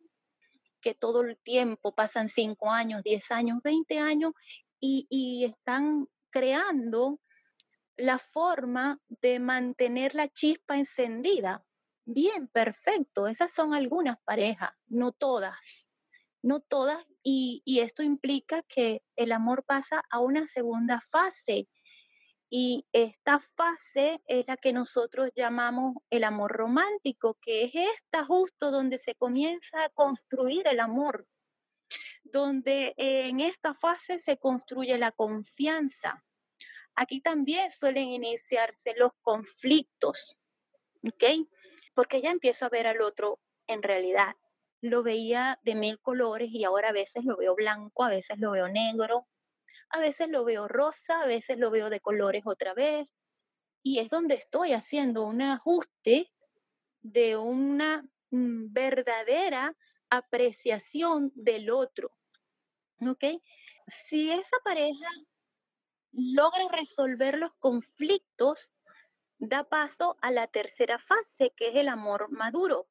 [0.81, 4.33] que todo el tiempo pasan 5 años, 10 años, 20 años
[4.79, 7.21] y, y están creando
[7.97, 11.63] la forma de mantener la chispa encendida.
[12.05, 13.27] Bien, perfecto.
[13.27, 15.87] Esas son algunas parejas, no todas.
[16.41, 17.05] No todas.
[17.23, 21.69] Y, esto implica que el amor pasa a una segunda fase.
[22.49, 28.69] Y esta fase es la que nosotros llamamos el amor romántico, que es esta justo
[28.69, 31.25] donde se comienza a construir el amor,
[32.23, 36.23] donde en esta fase se construye la confianza,
[36.95, 40.37] Aquí también suelen iniciarse los conflictos,
[41.03, 41.47] ¿ok?
[41.95, 44.35] Porque ya empiezo a ver al otro en realidad.
[44.81, 48.51] Lo veía de mil colores y ahora a veces lo veo blanco, a veces lo
[48.51, 49.27] veo negro,
[49.89, 53.13] a veces lo veo rosa, a veces lo veo de colores otra vez.
[53.81, 56.31] Y es donde estoy haciendo un ajuste
[57.01, 59.75] de una mm, verdadera
[60.09, 62.11] apreciación del otro.
[63.01, 63.23] ¿Ok?
[63.87, 65.07] Si esa pareja
[66.13, 68.71] logra resolver los conflictos,
[69.37, 72.87] da paso a la tercera fase, que es el amor maduro.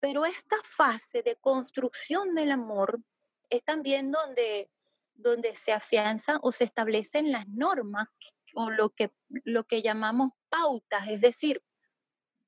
[0.00, 3.00] Pero esta fase de construcción del amor
[3.48, 4.70] es también donde,
[5.14, 8.08] donde se afianzan o se establecen las normas
[8.54, 11.62] o lo que, lo que llamamos pautas, es decir,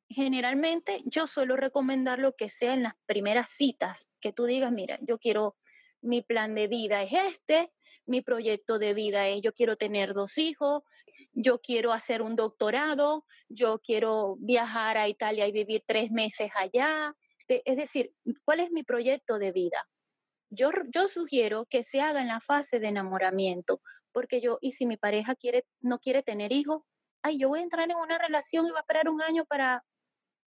[0.09, 4.99] generalmente yo suelo recomendar lo que sea en las primeras citas, que tú digas, mira,
[5.03, 5.57] yo quiero,
[6.01, 7.73] mi plan de vida es este,
[8.07, 10.83] mi proyecto de vida es yo quiero tener dos hijos,
[11.33, 17.15] yo quiero hacer un doctorado, yo quiero viajar a Italia y vivir tres meses allá.
[17.49, 18.13] Es decir,
[18.45, 19.89] ¿cuál es mi proyecto de vida?
[20.51, 23.81] Yo, yo sugiero que se haga en la fase de enamoramiento,
[24.13, 26.83] porque yo, y si mi pareja quiere, no quiere tener hijos,
[27.23, 29.85] ay, yo voy a entrar en una relación y voy a esperar un año para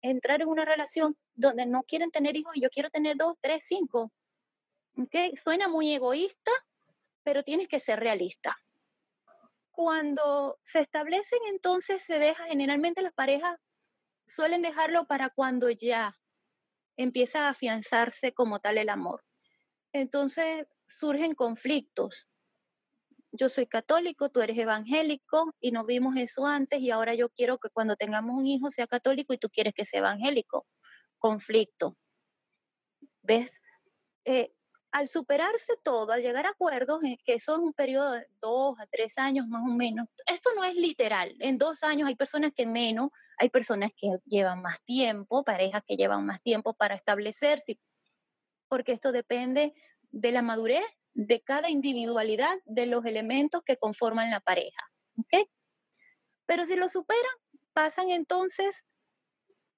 [0.02, 3.64] entrar en una relación donde no quieren tener hijos y yo quiero tener dos, tres,
[3.66, 4.12] cinco.
[4.96, 5.34] ¿Okay?
[5.36, 6.50] Suena muy egoísta,
[7.26, 8.56] pero tienes que ser realista.
[9.72, 13.58] Cuando se establecen, entonces se deja, generalmente las parejas
[14.28, 16.14] suelen dejarlo para cuando ya
[16.96, 19.24] empieza a afianzarse como tal el amor.
[19.92, 22.28] Entonces surgen conflictos.
[23.32, 27.58] Yo soy católico, tú eres evangélico y no vimos eso antes y ahora yo quiero
[27.58, 30.64] que cuando tengamos un hijo sea católico y tú quieres que sea evangélico.
[31.18, 31.98] Conflicto.
[33.22, 33.60] ¿Ves?
[34.24, 34.55] Eh,
[34.96, 38.86] al superarse todo, al llegar a acuerdos, que eso es un periodo de dos a
[38.86, 41.36] tres años más o menos, esto no es literal.
[41.40, 45.96] En dos años hay personas que menos, hay personas que llevan más tiempo, parejas que
[45.96, 47.78] llevan más tiempo para establecerse,
[48.68, 49.74] porque esto depende
[50.12, 54.90] de la madurez de cada individualidad de los elementos que conforman la pareja.
[55.18, 55.44] ¿okay?
[56.46, 57.36] Pero si lo superan,
[57.74, 58.82] pasan entonces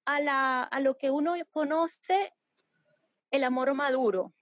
[0.05, 2.33] a, la, a lo que uno conoce
[3.31, 4.33] el amor maduro,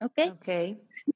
[0.00, 0.18] ¿ok?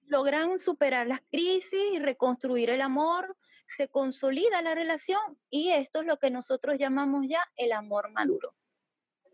[0.06, 6.06] logran superar las crisis y reconstruir el amor, se consolida la relación y esto es
[6.06, 8.54] lo que nosotros llamamos ya el amor maduro.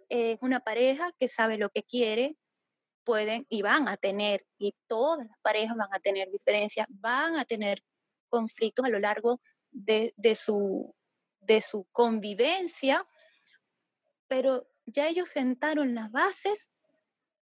[0.09, 2.37] Es una pareja que sabe lo que quiere,
[3.05, 7.45] pueden y van a tener, y todas las parejas van a tener diferencias, van a
[7.45, 7.83] tener
[8.29, 10.95] conflictos a lo largo de, de, su,
[11.41, 13.07] de su convivencia,
[14.29, 16.71] pero ya ellos sentaron las bases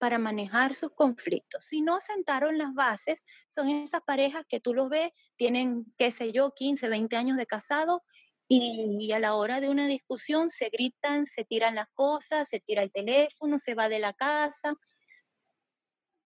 [0.01, 1.67] para manejar sus conflictos.
[1.67, 6.33] Si no sentaron las bases, son esas parejas que tú los ves, tienen, qué sé
[6.33, 8.03] yo, 15, 20 años de casado
[8.49, 12.83] y a la hora de una discusión se gritan, se tiran las cosas, se tira
[12.83, 14.75] el teléfono, se va de la casa,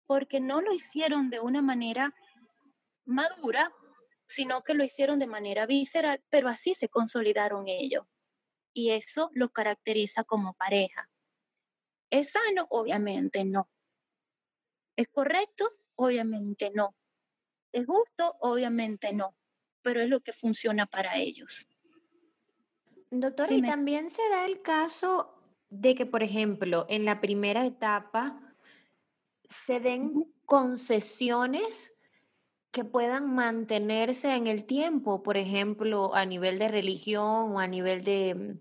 [0.05, 2.13] porque no lo hicieron de una manera
[3.05, 3.73] madura,
[4.25, 8.05] sino que lo hicieron de manera visceral, pero así se consolidaron ellos.
[8.71, 11.09] Y eso los caracteriza como pareja.
[12.13, 12.67] ¿Es sano?
[12.69, 13.67] Obviamente no.
[14.95, 15.71] ¿Es correcto?
[15.95, 16.93] Obviamente no.
[17.71, 18.35] ¿Es justo?
[18.39, 19.35] Obviamente no.
[19.81, 21.67] Pero es lo que funciona para ellos.
[23.09, 25.33] Doctora, y también se da el caso
[25.71, 28.39] de que, por ejemplo, en la primera etapa
[29.49, 31.95] se den concesiones
[32.69, 38.03] que puedan mantenerse en el tiempo, por ejemplo, a nivel de religión o a nivel
[38.03, 38.59] de,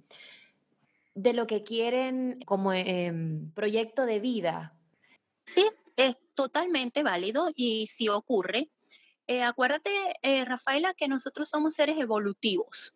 [1.14, 4.76] de lo que quieren como em, proyecto de vida.
[5.44, 8.70] Sí, es totalmente válido y si ocurre.
[9.26, 9.90] Eh, acuérdate,
[10.22, 12.94] eh, Rafaela, que nosotros somos seres evolutivos.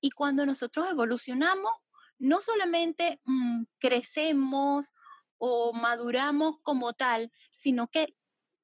[0.00, 1.72] Y cuando nosotros evolucionamos,
[2.18, 4.92] no solamente mm, crecemos
[5.38, 8.14] o maduramos como tal, sino que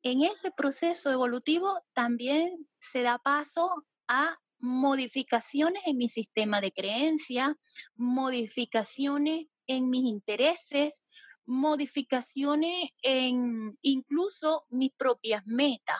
[0.03, 7.57] en ese proceso evolutivo también se da paso a modificaciones en mi sistema de creencia,
[7.97, 11.03] modificaciones en mis intereses,
[11.47, 15.99] modificaciones en incluso mis propias metas.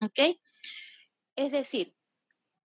[0.00, 0.38] ¿Ok?
[1.36, 1.94] Es decir,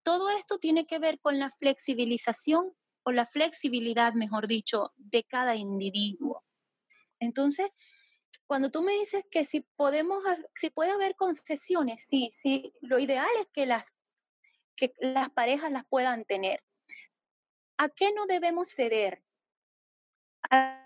[0.04, 5.56] todo esto tiene que ver con la flexibilización o la flexibilidad, mejor dicho, de cada
[5.56, 6.44] individuo.
[7.20, 7.70] Entonces,
[8.48, 10.24] cuando tú me dices que si podemos,
[10.56, 13.86] si puede haber concesiones, sí, sí, lo ideal es que las,
[14.80, 16.64] que las parejas las puedan tener.
[17.78, 19.22] ¿A qué no debemos ceder?
[20.50, 20.86] A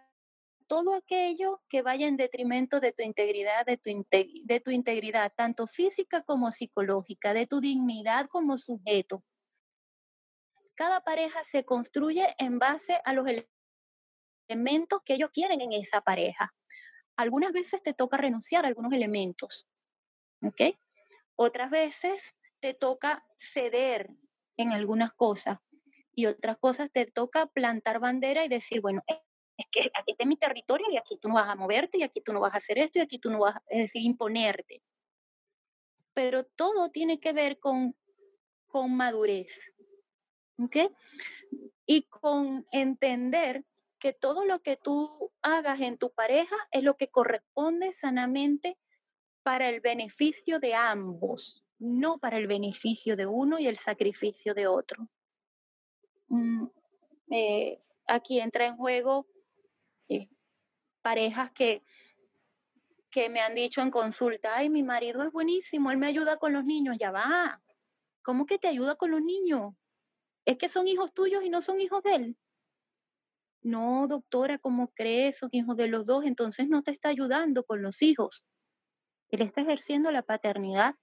[0.68, 6.52] todo aquello que vaya en detrimento de tu integridad, de tu, integridad, tanto física como
[6.52, 9.24] psicológica, de tu dignidad como sujeto.
[10.76, 13.28] Cada pareja se construye en base a los
[14.48, 16.52] elementos que ellos quieren en esa pareja
[17.16, 19.68] algunas veces te toca renunciar a algunos elementos,
[20.42, 20.76] ¿ok?
[21.36, 24.10] Otras veces te toca ceder
[24.56, 25.58] en algunas cosas
[26.16, 30.38] y otras cosas te toca plantar bandera y decir, bueno, es que aquí está mi
[30.38, 32.78] territorio y aquí tú no vas a moverte y aquí tú no vas a hacer
[32.78, 34.82] esto y aquí tú no vas, a, es decir, imponerte.
[36.14, 37.98] Pero todo tiene que ver con,
[38.68, 39.60] con madurez,
[40.58, 40.90] ¿ok?
[41.86, 43.66] Y con entender
[44.00, 48.78] que todo lo que tú hagas en tu pareja es lo que corresponde sanamente
[49.44, 54.68] para el beneficio de ambos, no para el beneficio de uno y el sacrificio de
[54.68, 55.10] otro.
[56.30, 56.68] Mm,
[57.32, 59.28] eh, aquí entra en juego
[60.08, 60.30] eh,
[61.02, 61.84] parejas que,
[63.12, 66.54] que me han dicho en consulta, ay, mi marido es buenísimo, él me ayuda con
[66.54, 67.62] los niños, ya va.
[68.24, 69.74] ¿Cómo que te ayuda con los niños?
[70.46, 72.38] Es que son hijos tuyos y no son hijos de él.
[73.62, 75.38] No, doctora, ¿cómo crees?
[75.38, 78.46] Son hijos de los dos, entonces no te está ayudando con los hijos.
[79.30, 80.96] Él está ejerciendo la paternidad.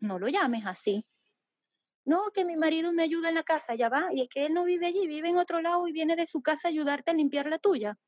[0.00, 1.06] No lo llames así.
[2.04, 4.08] No, que mi marido me ayuda en la casa, ya va.
[4.12, 6.40] Y es que él no vive allí, vive en otro lado y viene de su
[6.40, 7.98] casa a ayudarte a limpiar la tuya.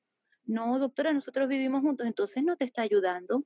[0.44, 3.44] No, doctora, nosotros vivimos juntos, entonces no te está ayudando.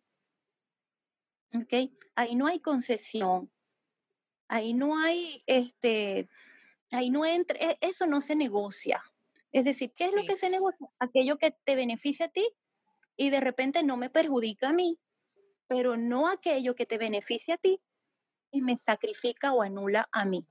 [1.55, 1.90] ¿Ok?
[2.14, 3.50] Ahí no hay concesión.
[4.46, 6.28] Ahí no hay, este,
[6.90, 9.02] ahí no entra, e, eso no se negocia.
[9.52, 10.87] Es decir, ¿qué es lo que se negocia?
[10.98, 12.46] Aquello que te beneficia a ti
[13.16, 14.98] y de repente no me perjudica a mí,
[15.66, 17.81] pero no aquello que te beneficia a ti
[18.60, 20.46] me sacrifica o anula a mí.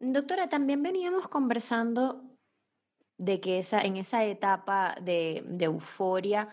[0.00, 2.22] Doctora, también veníamos conversando
[3.16, 6.48] de que esa, en esa etapa de, euforia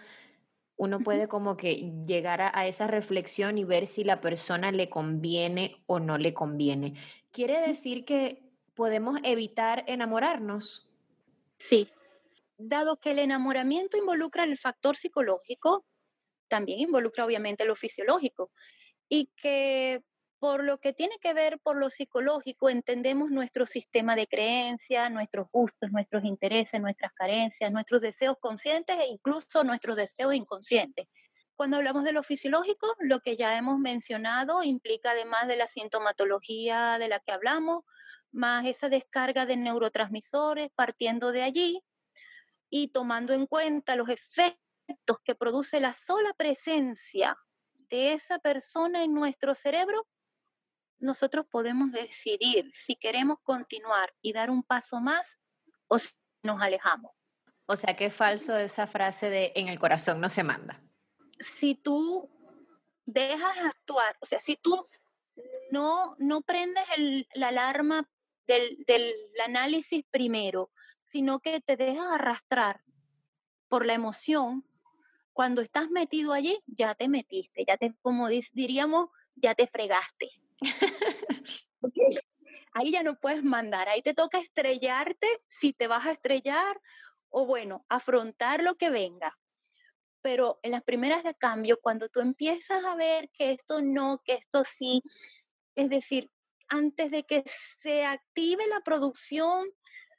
[0.77, 5.81] uno puede como que llegar a, esa reflexión y ver si la persona le conviene
[5.85, 6.95] o no le conviene.
[7.31, 10.91] Quiere decir que podemos evitar enamorarnos?
[11.57, 11.89] Sí,
[12.57, 15.85] dado que el enamoramiento involucra el factor psicológico,
[16.49, 18.51] también involucra obviamente lo fisiológico,
[19.09, 20.01] y que
[20.39, 25.47] por lo que tiene que ver por lo psicológico, entendemos nuestro sistema de creencias, nuestros
[25.51, 31.07] gustos, nuestros intereses, nuestras carencias, nuestros deseos conscientes e incluso nuestros deseos inconscientes.
[31.55, 36.99] Cuando hablamos de lo fisiológico, lo que ya hemos mencionado implica además de la sintomatología
[36.99, 37.83] de la que hablamos,
[38.31, 41.81] más esa descarga de neurotransmisores partiendo de allí
[42.69, 47.37] y tomando en cuenta los efectos que produce la sola presencia
[47.89, 50.07] de esa persona en nuestro cerebro,
[50.99, 55.37] nosotros podemos decidir si queremos continuar y dar un paso más
[55.87, 56.09] o si
[56.43, 57.11] nos alejamos.
[57.67, 60.81] O sea, que es falso esa frase de en el corazón no se manda.
[61.39, 62.29] Si tú
[63.05, 64.87] dejas actuar, o sea, si tú
[65.71, 66.85] no, no prendes
[67.33, 68.09] la alarma
[68.47, 69.13] del, del
[69.43, 70.71] análisis primero,
[71.03, 72.83] sino que te dejas arrastrar
[73.67, 74.65] por la emoción.
[75.35, 80.31] Cuando estás metido allí, ya te metiste, ya te, como diríamos, ya te fregaste.
[82.71, 86.81] Ahí ya no puedes mandar, ahí te toca estrellarte si te vas a estrellar
[87.29, 89.37] o bueno, afrontar lo que venga.
[90.21, 94.33] Pero en las primeras de cambio, cuando tú empiezas a ver que esto no, que
[94.33, 95.01] esto sí,
[95.75, 96.31] es decir,
[96.67, 97.43] antes de que
[97.81, 99.69] se active la producción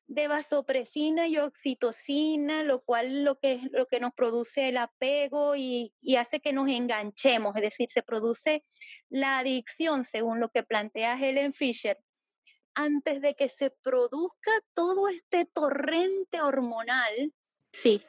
[0.09, 5.93] de vasopresina y oxitocina, lo cual lo que, lo que nos produce el apego y,
[6.01, 8.65] y, hace que nos enganchemos, es decir, se produce
[9.09, 11.99] la adicción, según lo que plantea Helen Fisher,
[12.75, 17.35] antes de que se produzca todo este torrente hormonal,
[17.73, 18.05] sí.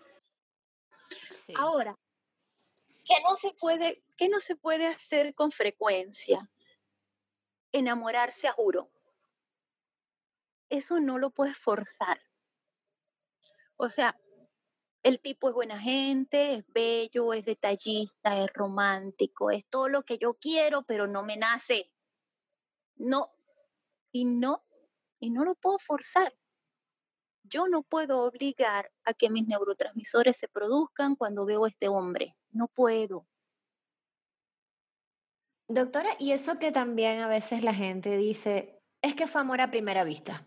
[1.29, 1.53] sí.
[1.57, 1.97] Ahora,
[3.07, 6.51] ¿qué no, se puede, ¿qué no se puede hacer con frecuencia?
[7.71, 8.91] Enamorarse a juro
[10.69, 12.19] eso no lo puedes forzar.
[13.77, 14.19] O sea,
[15.03, 20.17] el tipo es buena gente, es bello, es detallista, es romántico, es todo lo que
[20.17, 21.91] yo quiero, pero no me nace.
[22.95, 23.31] No,
[24.11, 24.65] y no,
[25.19, 26.33] y no lo puedo forzar.
[27.43, 32.35] Yo no puedo obligar a que mis neurotransmisores se produzcan cuando veo a este hombre.
[32.49, 33.27] No puedo.
[35.69, 39.71] Doctora, y eso que también a veces la gente dice, es que fue amor a
[39.71, 40.45] primera vista.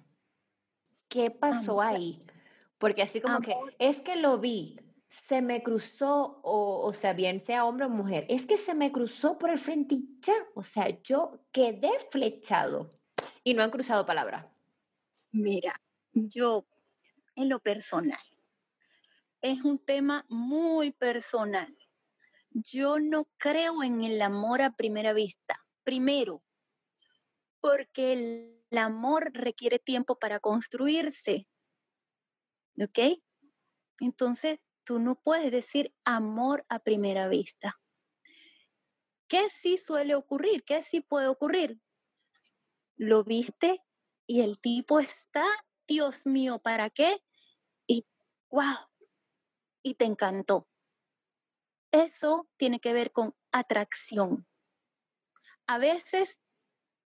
[1.11, 2.19] ¿Qué pasó ahí?
[2.79, 7.43] Porque así como que, es que lo vi, se me cruzó, o, o sea, bien
[7.43, 10.63] sea hombre o mujer, es que se me cruzó por el frente y ya, o
[10.63, 12.99] sea, yo quedé flechado
[13.45, 14.51] y no han cruzado palabra.
[15.33, 15.79] Mira,
[16.13, 16.65] yo,
[17.35, 18.19] en lo personal,
[19.43, 21.77] es un tema muy personal.
[22.51, 25.61] Yo no creo en el amor a primera vista.
[25.85, 26.43] Primero,
[27.61, 31.49] porque el el amor requiere tiempo para construirse.
[32.81, 33.21] ¿Ok?
[33.99, 37.81] Entonces, tú no puedes decir amor a primera vista.
[39.29, 40.65] ¿Qué sí suele ocurrir?
[40.65, 41.81] ¿Qué sí puede ocurrir?
[42.97, 43.83] Lo viste
[44.27, 45.45] y el tipo está,
[45.87, 47.23] Dios mío, ¿para qué?
[47.87, 48.07] Y
[48.51, 48.89] wow,
[49.83, 50.69] y te encantó.
[51.93, 54.47] Eso tiene que ver con atracción.
[55.67, 56.41] A veces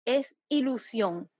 [0.05, 1.31] es ilusión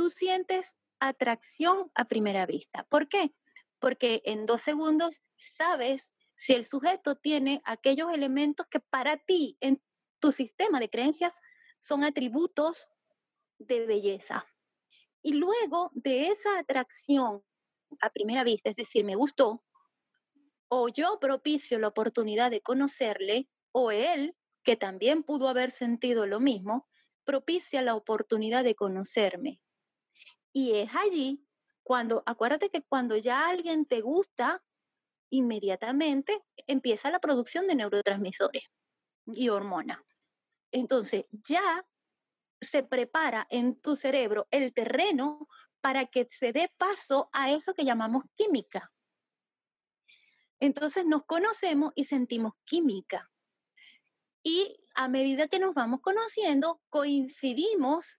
[0.00, 2.86] tú sientes atracción a primera vista.
[2.88, 3.34] ¿Por qué?
[3.78, 9.82] Porque en dos segundos sabes si el sujeto tiene aquellos elementos que para ti, en
[10.18, 11.34] tu sistema de creencias,
[11.78, 12.88] son atributos
[13.58, 14.46] de belleza.
[15.20, 17.44] Y luego de esa atracción
[18.00, 19.62] a primera vista, es decir, me gustó,
[20.68, 26.40] o yo propicio la oportunidad de conocerle, o él, que también pudo haber sentido lo
[26.40, 26.88] mismo,
[27.24, 29.60] propicia la oportunidad de conocerme.
[30.52, 31.44] Y es allí
[31.82, 34.62] cuando, acuérdate que cuando ya alguien te gusta,
[35.30, 38.64] inmediatamente empieza la producción de neurotransmisores
[39.26, 39.98] y hormonas.
[40.72, 41.86] Entonces ya
[42.60, 45.48] se prepara en tu cerebro el terreno
[45.80, 48.92] para que se dé paso a eso que llamamos química.
[50.60, 53.30] Entonces nos conocemos y sentimos química.
[54.42, 58.18] Y a medida que nos vamos conociendo, coincidimos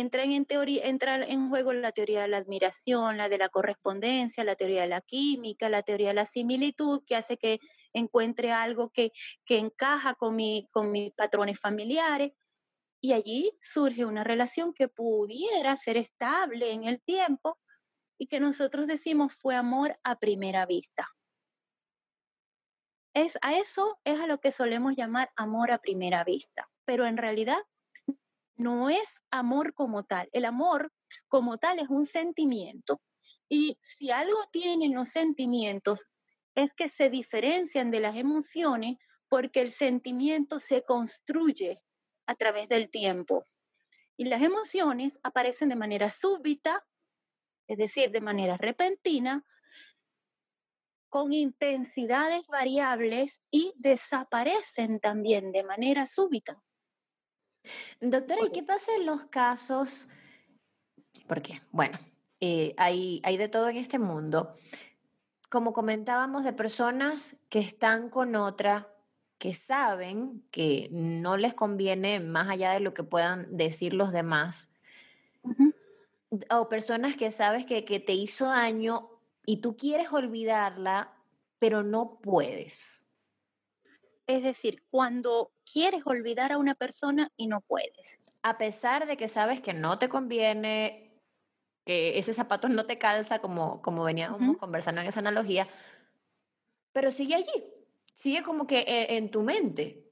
[0.00, 4.44] entran en teoría, entra en juego la teoría de la admiración, la de la correspondencia,
[4.44, 7.60] la teoría de la química, la teoría de la similitud, que hace que
[7.92, 9.12] encuentre algo que,
[9.44, 12.32] que encaja con, mi, con mis patrones familiares.
[13.00, 17.58] Y allí surge una relación que pudiera ser estable en el tiempo
[18.18, 21.08] y que nosotros decimos fue amor a primera vista.
[23.14, 27.16] Es, a eso es a lo que solemos llamar amor a primera vista, pero en
[27.16, 27.58] realidad
[28.56, 30.28] no es amor como tal.
[30.32, 30.92] El amor
[31.28, 33.00] como tal es un sentimiento.
[33.48, 36.00] Y si algo tienen los sentimientos,
[36.54, 38.98] es que se diferencian de las emociones
[39.28, 41.82] porque el sentimiento se construye
[42.26, 43.46] a través del tiempo.
[44.16, 46.86] Y las emociones aparecen de manera súbita,
[47.66, 49.44] es decir, de manera repentina,
[51.08, 56.62] con intensidades variables y desaparecen también de manera súbita.
[58.00, 60.08] Doctora, ¿y qué pasa en los casos?
[61.26, 61.98] Porque, bueno,
[62.40, 64.54] eh, hay, hay de todo en este mundo.
[65.48, 68.92] Como comentábamos, de personas que están con otra,
[69.38, 74.72] que saben que no les conviene más allá de lo que puedan decir los demás.
[76.50, 79.10] O personas que sabes que, que te hizo daño
[79.46, 81.12] y tú quieres olvidarla,
[81.58, 83.08] pero no puedes.
[84.26, 88.20] Es decir, cuando quieres olvidar a una persona y no puedes.
[88.42, 91.20] A pesar de que sabes que no te conviene,
[91.84, 95.68] que ese zapato no te calza, como, como veníamos conversando en esa analogía,
[96.92, 97.64] pero sigue allí,
[98.12, 100.10] sigue como que eh, en tu mente.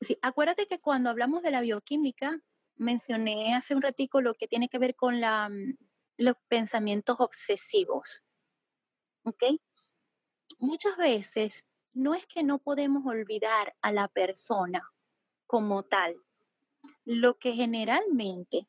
[0.00, 2.40] Sí, acuérdate que cuando hablamos de la bioquímica,
[2.76, 5.76] mencioné hace un ratico lo que tiene que ver con la, mm,
[6.18, 8.24] los pensamientos obsesivos.
[9.24, 9.44] ¿Ok?
[10.58, 14.92] Muchas veces no es que no podemos olvidar a la persona
[15.46, 16.16] como tal.
[17.04, 18.68] Lo que generalmente,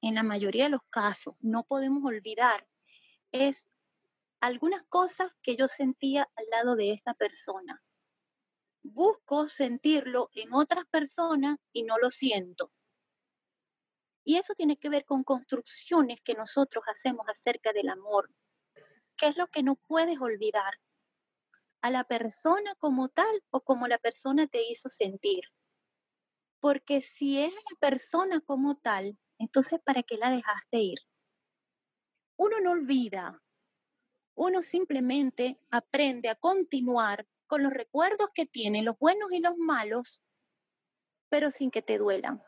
[0.00, 2.66] en la mayoría de los casos, no podemos olvidar
[3.32, 3.66] es
[4.40, 7.82] algunas cosas que yo sentía al lado de esta persona.
[8.82, 12.72] Busco sentirlo en otras personas y no lo siento.
[14.24, 18.30] Y eso tiene que ver con construcciones que nosotros hacemos acerca del amor.
[19.16, 20.74] ¿Qué es lo que no puedes olvidar?
[21.82, 25.42] A la persona como tal o como la persona te hizo sentir.
[26.60, 30.98] Porque si es la persona como tal, entonces ¿para qué la dejaste ir?
[32.36, 33.42] Uno no olvida,
[34.34, 40.22] uno simplemente aprende a continuar con los recuerdos que tiene, los buenos y los malos,
[41.28, 42.42] pero sin que te duelan.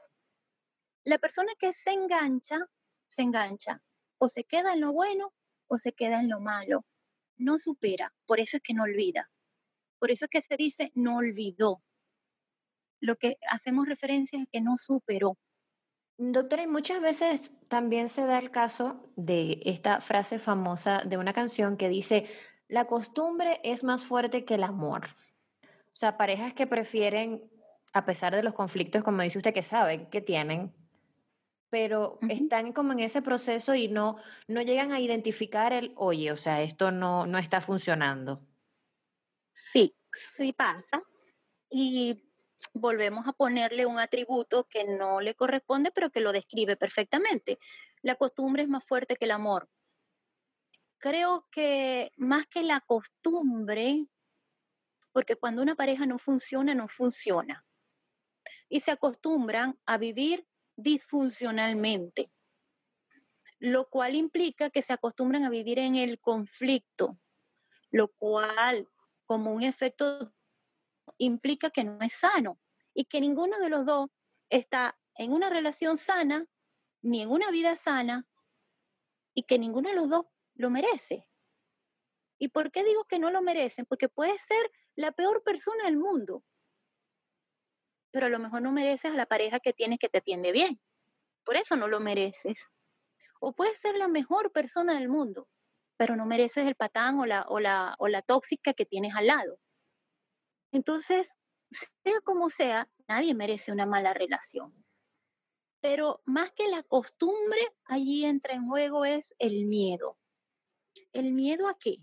[1.05, 2.59] La persona que se engancha,
[3.09, 3.83] se engancha,
[4.19, 5.33] o se queda en lo bueno
[5.69, 6.85] o se queda en lo malo
[7.41, 9.31] no supera, por eso es que no olvida.
[9.99, 11.83] Por eso es que se dice no olvidó.
[13.01, 15.39] Lo que hacemos referencia es que no superó.
[16.19, 21.33] Doctora, y muchas veces también se da el caso de esta frase famosa de una
[21.33, 22.29] canción que dice,
[22.69, 25.07] la costumbre es más fuerte que el amor.
[25.65, 27.51] O sea, parejas que prefieren,
[27.95, 30.75] a pesar de los conflictos, como dice usted, que saben que tienen,
[31.71, 34.17] pero están como en ese proceso y no,
[34.49, 38.45] no llegan a identificar el, oye, o sea, esto no, no está funcionando.
[39.53, 41.03] Sí, sí pasa.
[41.71, 42.25] Y
[42.75, 47.59] volvemos a ponerle un atributo que no le corresponde, pero que lo describe perfectamente.
[48.03, 49.69] La costumbre es más fuerte que el amor.
[50.99, 54.07] Creo que más que la costumbre,
[55.13, 57.65] porque cuando una pareja no funciona, no funciona.
[58.69, 60.47] Y se acostumbran a vivir
[60.83, 62.31] disfuncionalmente,
[63.59, 67.19] lo cual implica que se acostumbran a vivir en el conflicto,
[67.91, 68.89] lo cual
[69.27, 70.33] como un efecto
[71.19, 72.59] implica que no es sano
[72.95, 74.09] y que ninguno de los dos
[74.49, 76.47] está en una relación sana
[77.03, 78.27] ni en una vida sana
[79.35, 81.27] y que ninguno de los dos lo merece.
[82.39, 83.87] ¿Y por qué digo que no lo merecen?
[83.87, 86.43] Porque puede ser la peor persona del mundo,
[88.11, 90.81] pero a lo mejor no mereces a la pareja que tienes que te atiende bien.
[91.45, 92.69] Por eso no lo mereces.
[93.41, 95.49] O puedes ser la mejor persona del mundo,
[95.97, 99.27] pero no mereces el patán o la, o la, o la tóxica que tienes al
[99.27, 99.59] lado.
[100.73, 101.37] Entonces,
[101.71, 104.85] sea como sea, nadie merece una mala relación.
[105.81, 110.19] Pero más que la costumbre, allí entra en juego es el miedo.
[111.13, 111.97] ¿El miedo a qué?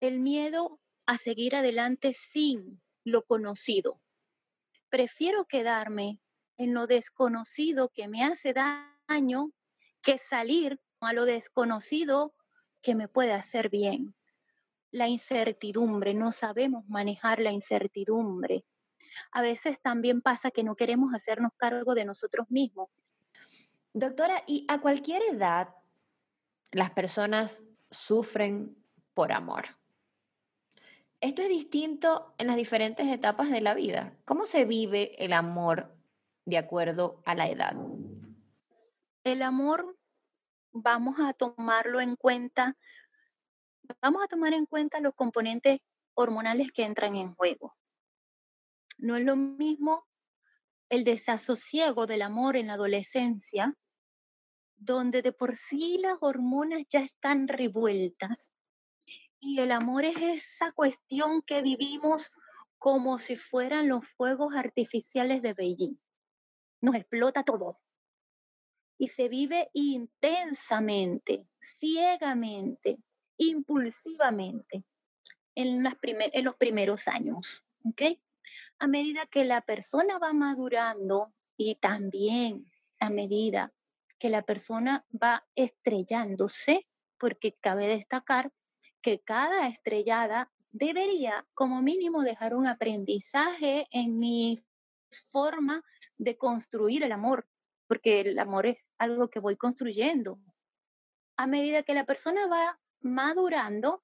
[0.00, 4.00] El miedo a seguir adelante sin lo conocido
[4.90, 6.20] prefiero quedarme
[6.56, 9.52] en lo desconocido que me hace daño
[10.02, 12.34] que salir a lo desconocido
[12.82, 14.14] que me puede hacer bien.
[14.90, 18.64] La incertidumbre, no sabemos manejar la incertidumbre.
[19.32, 22.88] A veces también pasa que no queremos hacernos cargo de nosotros mismos.
[23.92, 25.74] Doctora, ¿y a cualquier edad
[26.70, 28.76] las personas sufren
[29.14, 29.64] por amor?
[31.20, 34.16] Esto es distinto en las diferentes etapas de la vida.
[34.24, 35.92] ¿Cómo se vive el amor
[36.44, 37.74] de acuerdo a la edad?
[39.24, 39.98] El amor
[40.70, 42.76] vamos a tomarlo en cuenta,
[44.00, 45.80] vamos a tomar en cuenta los componentes
[46.14, 47.74] hormonales que entran en juego.
[48.96, 50.06] No es lo mismo
[50.88, 53.74] el desasosiego del amor en la adolescencia,
[54.76, 58.52] donde de por sí las hormonas ya están revueltas
[59.40, 62.30] y el amor es esa cuestión que vivimos
[62.78, 65.98] como si fueran los fuegos artificiales de Beijing.
[66.80, 67.80] Nos explota todo.
[68.98, 72.98] Y se vive intensamente, ciegamente,
[73.36, 74.84] impulsivamente
[75.54, 77.64] en, las en los primeros años.
[77.84, 78.20] ¿okay?
[78.78, 82.70] A medida que la persona va madurando y también
[83.00, 83.72] a medida
[84.18, 88.52] que la persona va estrellándose, porque cabe destacar
[89.02, 94.64] que cada estrellada debería como mínimo dejar un aprendizaje en mi
[95.30, 95.84] forma
[96.16, 97.48] de construir el amor,
[97.86, 100.40] porque el amor es algo que voy construyendo.
[101.36, 104.02] A medida que la persona va madurando,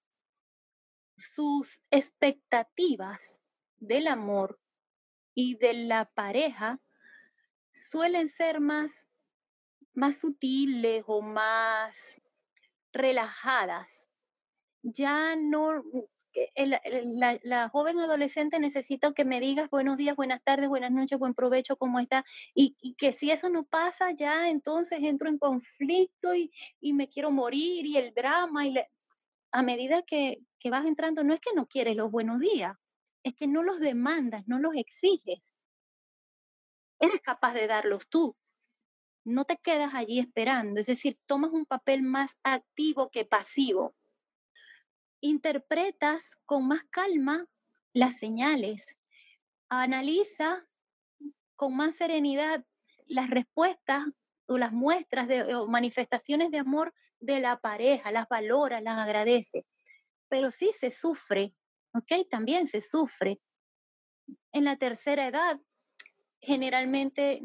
[1.16, 3.40] sus expectativas
[3.78, 4.58] del amor
[5.34, 6.80] y de la pareja
[7.72, 9.06] suelen ser más,
[9.92, 12.20] más sutiles o más
[12.92, 14.10] relajadas.
[14.86, 15.82] Ya no,
[17.42, 21.76] la, joven adolescente necesita que me digas buenos días, buenas tardes, buenas noches, buen provecho,
[21.76, 22.24] ¿cómo está?
[22.54, 26.52] Y, que si eso no pasa, ya entonces entro en conflicto y,
[26.92, 28.66] me quiero morir y el drama.
[28.66, 28.74] Y
[29.52, 32.76] a medida que, que vas entrando, no es que no quieres los buenos días,
[33.22, 35.40] es que no los demandas, no los exiges.
[37.00, 38.36] Eres capaz de darlos tú.
[39.24, 43.94] No te quedas allí esperando, es decir, tomas un papel más activo que pasivo
[45.24, 47.46] interpretas con más calma
[47.94, 49.00] las señales,
[49.70, 50.68] analiza
[51.56, 52.62] con más serenidad
[53.06, 54.04] las respuestas
[54.46, 59.64] o las muestras de, o manifestaciones de amor de la pareja, las valora, las agradece.
[60.28, 61.54] Pero sí se sufre,
[61.94, 62.28] ¿ok?
[62.28, 63.40] También se sufre.
[64.52, 65.58] En la tercera edad,
[66.42, 67.40] generalmente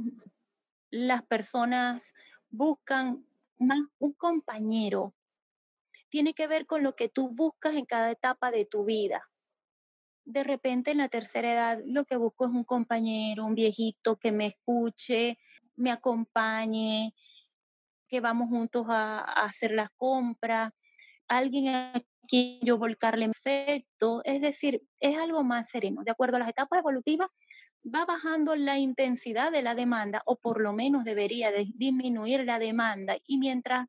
[0.89, 2.13] las personas
[2.49, 3.25] buscan
[3.57, 5.13] más un compañero,
[6.09, 9.29] tiene que ver con lo que tú buscas en cada etapa de tu vida.
[10.25, 14.31] De repente en la tercera edad lo que busco es un compañero, un viejito que
[14.31, 15.37] me escuche,
[15.75, 17.13] me acompañe,
[18.07, 20.71] que vamos juntos a, hacer las compras,
[21.27, 21.93] alguien a
[22.27, 26.03] quien yo volcarle efecto, es decir, es algo más sereno.
[26.03, 27.29] De acuerdo a las etapas evolutivas,
[27.83, 33.17] va bajando la intensidad de la demanda o por lo menos debería disminuir la demanda
[33.25, 33.87] y mientras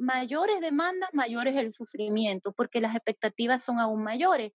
[0.00, 4.52] mayores demandas, mayores el sufrimiento, porque las expectativas son aún mayores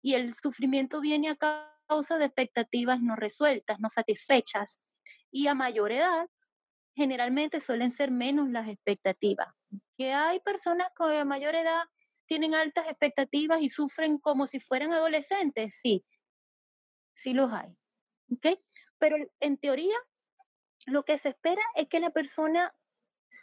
[0.00, 1.36] y el sufrimiento viene a
[1.86, 4.80] causa de expectativas no resueltas, no satisfechas.
[5.30, 6.28] Y a mayor edad,
[6.94, 9.48] generalmente suelen ser menos las expectativas.
[9.98, 11.84] Que hay personas que a mayor edad
[12.26, 16.04] tienen altas expectativas y sufren como si fueran adolescentes, sí,
[17.14, 17.68] sí los hay.
[18.32, 18.58] ¿Ok?
[18.98, 19.96] Pero en teoría,
[20.86, 22.74] lo que se espera es que la persona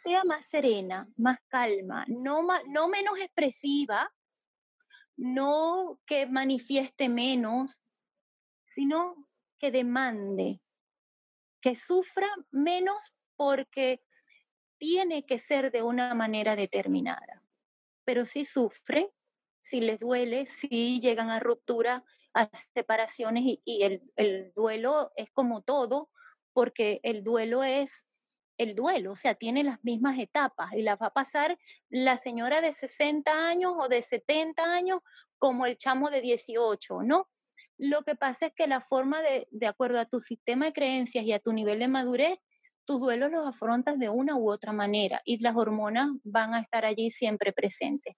[0.02, 4.12] sea más serena, más calma, no, no menos expresiva,
[5.16, 7.80] no que manifieste menos,
[8.74, 9.28] sino
[9.58, 10.60] que demande,
[11.60, 14.02] que sufra menos porque
[14.78, 17.42] tiene que ser de una manera determinada.
[18.04, 19.12] Pero si sufre,
[19.60, 25.62] si les duele, si llegan a ruptura, a separaciones y, el, el duelo es como
[25.62, 26.10] todo,
[26.52, 28.03] porque el duelo es
[28.58, 32.60] el duelo, o sea, tiene las mismas etapas y las va a pasar la señora
[32.60, 35.00] de 60 años o de 70 años
[35.38, 37.28] como el chamo de 18, ¿no?
[37.76, 41.24] Lo que pasa es que la forma de, de acuerdo a tu sistema de creencias
[41.24, 42.38] y a tu nivel de madurez,
[42.84, 46.84] tus duelos los afrontas de una u otra manera y las hormonas van a estar
[46.84, 48.14] allí siempre presentes.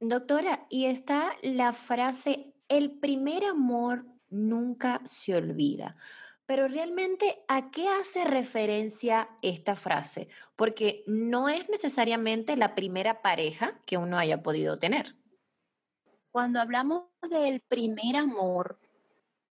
[0.00, 5.96] Doctora, y está la frase, el primer amor nunca se olvida.
[6.48, 10.28] Pero realmente, ¿a qué hace referencia esta frase?
[10.56, 15.14] Porque no es necesariamente la primera pareja que uno haya podido tener.
[16.30, 18.80] Cuando hablamos del primer amor,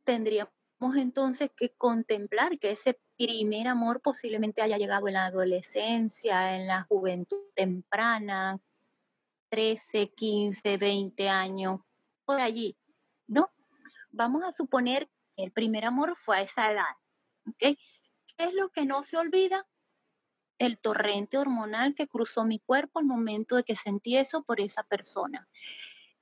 [0.06, 0.54] tendríamos
[0.96, 6.84] entonces que contemplar que ese primer amor posiblemente haya llegado en la adolescencia, en la
[6.84, 8.62] juventud temprana,
[9.50, 11.82] 13, 15, 20 años,
[12.24, 12.78] por allí,
[13.28, 13.52] ¿no?
[14.12, 16.96] Vamos a suponer el primer amor fue a esa edad.
[17.58, 17.78] ¿Qué
[18.38, 19.68] es lo que no se olvida?
[20.58, 24.84] El torrente hormonal que cruzó mi cuerpo al momento de que sentí eso por esa
[24.84, 25.48] persona.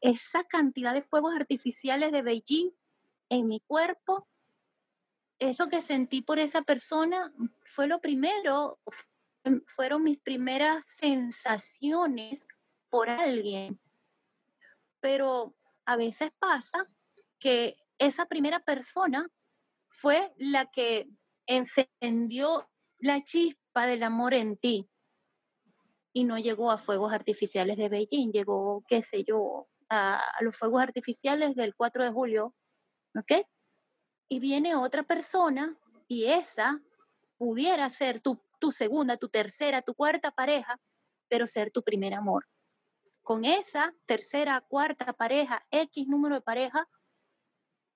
[0.02, 2.72] Esa cantidad de fuegos artificiales de Beijing
[3.30, 4.28] en mi cuerpo,
[5.40, 7.34] eso que sentí por esa persona
[7.64, 8.80] fue lo primero,
[9.68, 12.48] fueron mis primeras sensaciones
[12.90, 13.80] por alguien.
[15.00, 15.56] Pero
[15.86, 16.88] a veces pasa
[17.40, 19.30] que esa primera persona
[19.90, 21.08] fue la que
[21.48, 22.70] encendió
[23.00, 24.90] la chispa del amor en ti
[26.14, 30.82] y no llegó a fuegos artificiales de Beijing, llegó, qué sé yo, a, los fuegos
[30.82, 32.56] artificiales del 4 de julio,
[33.18, 33.46] ¿ok?
[34.30, 35.78] Y viene otra persona
[36.08, 36.82] y esa
[37.38, 40.80] pudiera ser tu, tu segunda, tu tercera, tu cuarta pareja,
[41.28, 42.48] pero ser tu primer amor.
[43.24, 46.88] Con esa tercera, cuarta pareja, X número de pareja,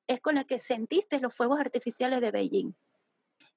[0.07, 2.73] es con la que sentiste los fuegos artificiales de Beijing.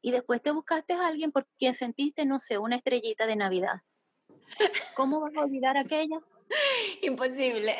[0.02, 3.82] Y después te buscaste a alguien por quien sentiste, no sé, una estrellita de Navidad.
[4.94, 6.20] ¿Cómo vas a olvidar aquella?
[7.02, 7.76] Imposible.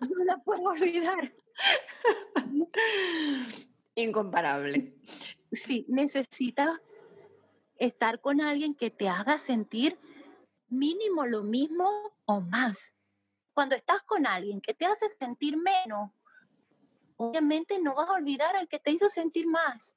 [0.00, 1.32] No la puedo olvidar.
[3.94, 4.94] Incomparable.
[5.52, 6.80] Sí, necesitas
[7.76, 9.98] estar con alguien que te haga sentir
[10.68, 11.88] mínimo lo mismo
[12.24, 12.92] o más.
[13.52, 16.10] Cuando estás con alguien que te hace sentir menos
[17.16, 19.96] obviamente no vas a olvidar al que te hizo sentir más.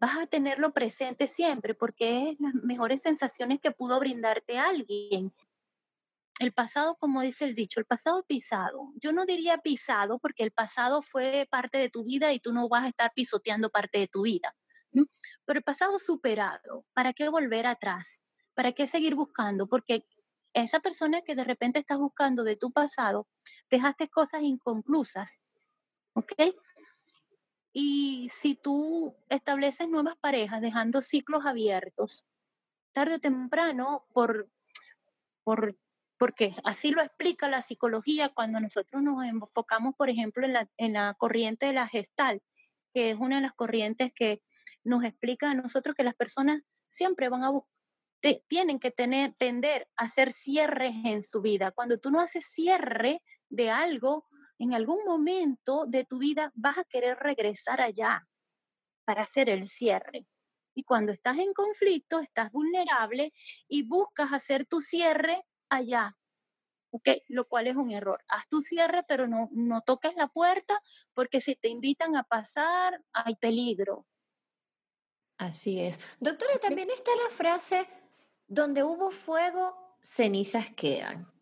[0.00, 5.34] Vas a tenerlo presente siempre porque es las mejores sensaciones que pudo brindarte alguien.
[6.38, 8.92] El pasado, como dice el dicho, el pasado pisado.
[9.00, 12.68] Yo no diría pisado porque el pasado fue parte de tu vida y tú no
[12.68, 14.54] vas a estar pisoteando parte de tu vida.
[14.92, 18.22] Pero el pasado superado, ¿para qué volver atrás?
[18.54, 19.66] ¿Para qué seguir buscando?
[19.66, 20.06] Porque
[20.52, 23.26] esa persona que de repente estás buscando de tu pasado,
[23.70, 25.40] dejaste cosas inconclusas,
[26.18, 26.54] ¿ok?
[27.72, 32.26] Y si tú estableces nuevas parejas dejando ciclos abiertos,
[32.92, 34.50] tarde o temprano, por,
[35.44, 35.78] por,
[36.18, 40.94] porque así lo explica la psicología cuando nosotros nos enfocamos, por ejemplo, en la, en
[40.94, 42.42] la corriente de la gestal,
[42.92, 44.42] que es una de las corrientes que
[44.82, 47.52] nos explica a nosotros que las personas siempre van a
[48.48, 51.70] tienen que tener, tender a hacer cierres en su vida.
[51.70, 54.26] Cuando tú no haces cierre de algo,
[54.58, 58.26] en algún momento de tu vida vas a querer regresar allá
[59.04, 60.26] para hacer el cierre.
[60.74, 63.32] Y cuando estás en conflicto, estás vulnerable
[63.68, 66.16] y buscas hacer tu cierre allá.
[66.90, 67.08] ¿ok?
[67.28, 68.22] Lo cual es un error.
[68.28, 70.80] Haz tu cierre, pero no, no toques la puerta
[71.14, 74.06] porque si te invitan a pasar, hay peligro.
[75.38, 76.00] Así es.
[76.18, 77.88] Doctora, también está la frase,
[78.48, 81.32] donde hubo fuego, cenizas quedan.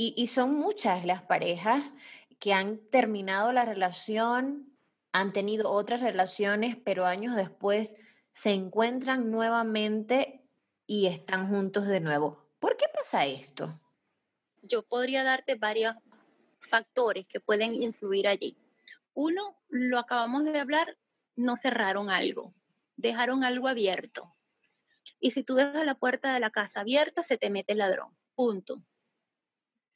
[0.00, 1.96] Y, son muchas las parejas
[2.38, 4.76] que han terminado la relación,
[5.12, 7.96] han tenido otras relaciones, pero años después
[8.32, 10.44] se encuentran nuevamente
[10.86, 12.46] y están juntos de nuevo.
[12.58, 13.80] ¿Por qué pasa esto?
[14.62, 15.96] Yo podría darte varios
[16.60, 18.56] factores que pueden influir allí.
[19.14, 20.96] Uno, lo acabamos de hablar,
[21.36, 22.54] no cerraron algo
[22.98, 24.34] dejaron algo abierto.
[25.20, 28.14] Y si tú dejas la puerta de la casa abierta, se te mete el ladrón.
[28.34, 28.82] Punto.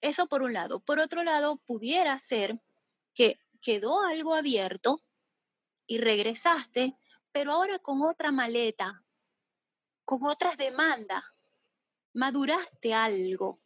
[0.03, 0.81] Eso por un lado.
[0.81, 2.61] Por otro lado, pudiera ser
[3.15, 5.01] que quedó algo abierto
[5.87, 6.97] y regresaste,
[7.31, 9.05] pero ahora con otra maleta,
[10.05, 11.23] con otras demandas,
[12.13, 13.61] maduraste algo.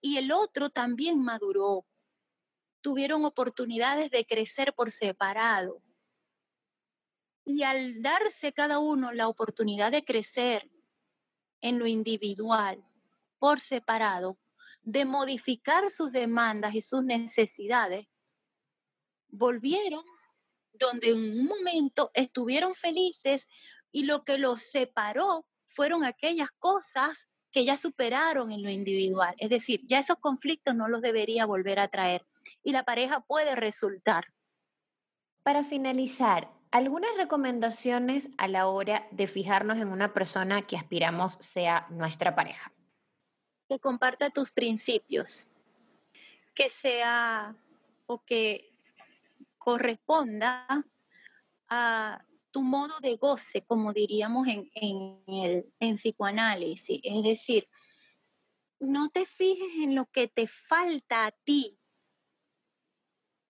[0.00, 1.86] Y el otro también maduró.
[2.82, 5.82] Tuvieron oportunidades de crecer por separado
[7.44, 10.70] y al darse cada uno la oportunidad de crecer
[11.60, 12.84] en lo individual,
[13.38, 14.38] por separado,
[14.84, 18.06] de modificar sus demandas y sus necesidades,
[19.28, 20.04] volvieron
[20.72, 23.48] donde en un momento estuvieron felices
[23.92, 29.34] y lo que los separó fueron aquellas cosas que ya superaron en lo individual.
[29.38, 32.26] Es decir, ya esos conflictos no los debería volver a traer
[32.62, 34.26] y la pareja puede resultar.
[35.44, 41.86] Para finalizar, algunas recomendaciones a la hora de fijarnos en una persona que aspiramos sea
[41.90, 42.73] nuestra pareja.
[43.68, 45.48] Que comparta tus principios,
[46.54, 47.56] que sea
[48.06, 48.70] o que
[49.58, 50.66] corresponda
[51.68, 54.70] a tu modo de goce, como diríamos en,
[55.26, 57.00] el en psicoanálisis.
[57.02, 57.68] Es decir,
[58.78, 61.78] no te fijes en lo que te falta a ti,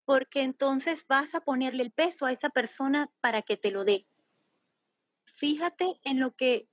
[0.04, 4.06] porque entonces vas a ponerle el peso a esa persona para que te lo dé.
[5.34, 6.68] Fíjate en lo que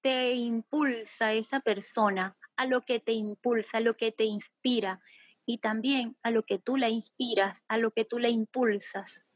[0.00, 5.00] te impulsa esa persona, a lo que te impulsa, a lo que te inspira
[5.46, 9.26] y también a lo que tú la inspiras, a lo que tú la impulsas.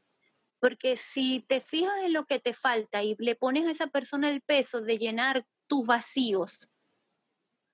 [0.59, 4.29] Porque si te fijas en lo que te falta y le pones a esa persona
[4.29, 6.69] el peso de llenar tus vacíos,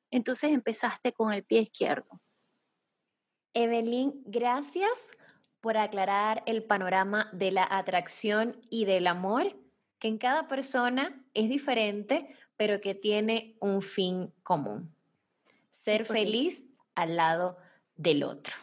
[0.10, 2.22] entonces empezaste con el pie izquierdo.
[3.54, 5.12] Evelyn, gracias
[5.60, 9.54] por aclarar el panorama de la atracción y del amor,
[10.00, 14.96] que en cada persona es diferente, pero que tiene un fin común.
[15.72, 17.58] Ser feliz al lado
[17.96, 18.54] del otro.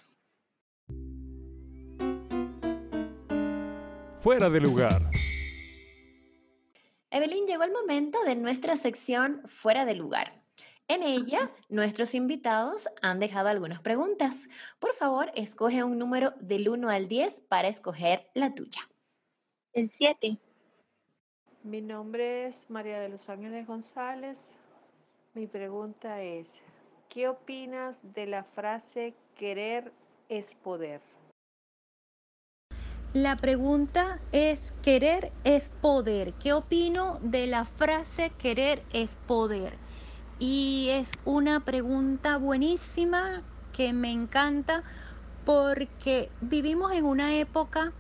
[4.21, 5.03] Fuera de lugar.
[7.11, 10.43] Evelyn, llegó el momento de nuestra sección Fuera de lugar.
[10.89, 14.49] En ella, nuestros invitados han dejado algunas preguntas.
[14.79, 18.81] Por favor, escoge un número del 1 al 10 para escoger la tuya.
[19.73, 20.39] El 7.
[21.63, 24.51] Mi nombre es María de los Ángeles González.
[25.35, 26.63] Mi pregunta es,
[27.09, 29.93] ¿qué opinas de la frase querer
[30.29, 31.01] es poder?
[33.15, 36.35] La pregunta es, querer es poder.
[36.35, 39.75] ¿Qué opino de la frase querer es poder?
[40.39, 43.43] Y es una pregunta buenísima
[43.73, 44.85] que me encanta
[45.47, 47.93] porque vivimos en una época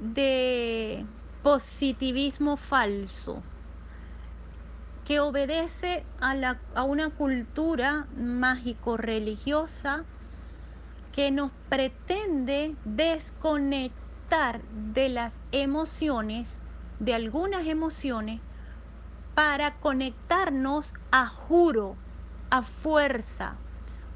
[0.00, 1.04] de
[1.42, 3.42] positivismo falso
[5.06, 10.04] que obedece a, la, a una cultura mágico-religiosa
[11.12, 14.62] que nos pretende desconectar conectar
[14.94, 16.48] de las emociones,
[17.00, 18.40] de algunas emociones,
[19.34, 21.96] para conectarnos a juro,
[22.48, 23.56] a fuerza,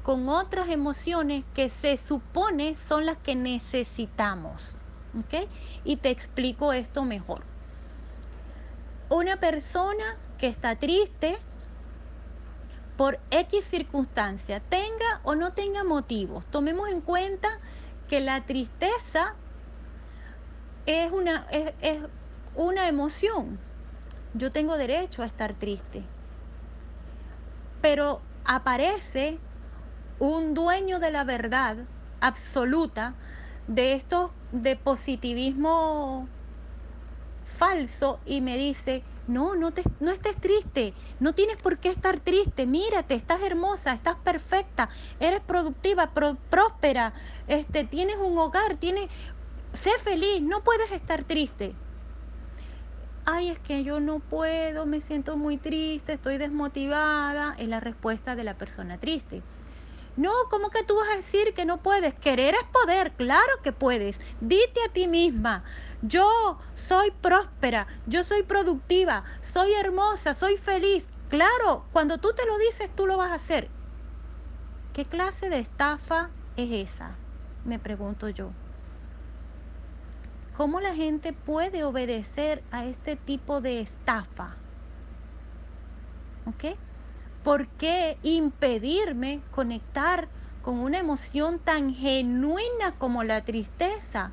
[0.01, 4.75] con otras emociones que se supone son las que necesitamos.
[5.83, 7.41] Y te explico esto mejor.
[9.09, 11.37] Una persona que está triste
[12.97, 17.47] por X circunstancia, tenga o no tenga motivos, tomemos en cuenta
[18.09, 19.35] que la tristeza
[20.85, 21.99] es una, es,
[22.55, 23.59] una emoción.
[24.33, 26.03] Yo tengo derecho a estar triste.
[27.81, 29.37] Pero aparece
[30.19, 31.77] un dueño de la verdad
[32.21, 33.13] absoluta
[33.67, 36.27] de esto de positivismo
[37.47, 42.19] falso y me dice, no, no, te, no estés triste, no tienes por qué estar
[42.19, 44.89] triste, mírate, estás hermosa, estás perfecta,
[45.19, 46.11] eres productiva,
[46.49, 47.13] próspera,
[47.47, 49.09] este, tienes un hogar, tienes,
[49.73, 51.75] sé feliz, no puedes estar triste.
[53.25, 58.35] Ay, es que yo no puedo, me siento muy triste, estoy desmotivada, es la respuesta
[58.37, 59.43] de la persona triste.
[60.17, 62.15] No, ¿cómo que tú vas a decir que no puedes?
[62.15, 64.17] Querer es poder, claro que puedes.
[64.41, 65.63] Dite a ti misma,
[66.01, 66.27] yo
[66.73, 71.05] soy próspera, yo soy productiva, soy hermosa, soy feliz.
[71.29, 73.69] Claro, cuando tú te lo dices, tú lo vas a hacer.
[74.93, 77.15] ¿Qué clase de estafa es esa?
[77.63, 78.49] Me pregunto yo.
[80.55, 84.55] ¿Cómo la gente puede obedecer a este tipo de estafa?
[86.47, 86.86] ¿Ok?
[87.47, 90.27] ¿Por qué impedirme conectar
[90.61, 94.31] con una emoción tan genuina como la tristeza?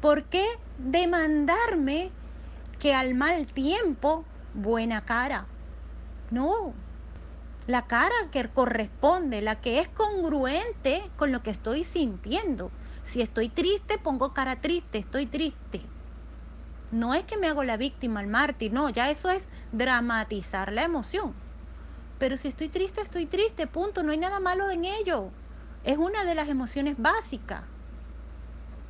[0.00, 0.46] ¿Por qué
[0.78, 2.12] demandarme
[2.78, 4.24] que al mal tiempo
[4.54, 5.46] buena cara?
[6.30, 6.72] No,
[7.66, 12.70] la cara que corresponde, la que es congruente con lo que estoy sintiendo.
[13.04, 15.80] Si estoy triste, pongo cara triste, estoy triste.
[16.92, 20.84] No es que me hago la víctima, el mártir, no, ya eso es dramatizar la
[20.84, 21.34] emoción.
[22.22, 24.04] Pero si estoy triste, estoy triste, punto.
[24.04, 25.30] No hay nada malo en ello.
[25.82, 27.64] Es una de las emociones básicas.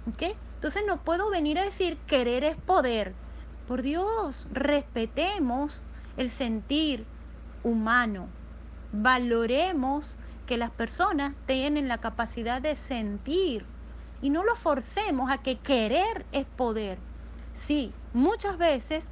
[0.07, 0.37] ¿Ok?
[0.57, 3.15] Entonces no puedo venir a decir querer es poder.
[3.67, 5.81] Por Dios, respetemos
[6.19, 7.07] el sentir
[7.65, 8.29] humano.
[8.93, 10.15] Valoremos
[10.45, 13.65] que las personas tienen la capacidad de sentir
[14.21, 16.99] y no lo forcemos a que querer es poder.
[17.67, 19.05] Sí, muchas veces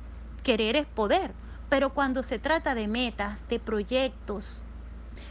[0.42, 1.32] querer es poder,
[1.70, 4.58] pero cuando se trata de metas, de proyectos,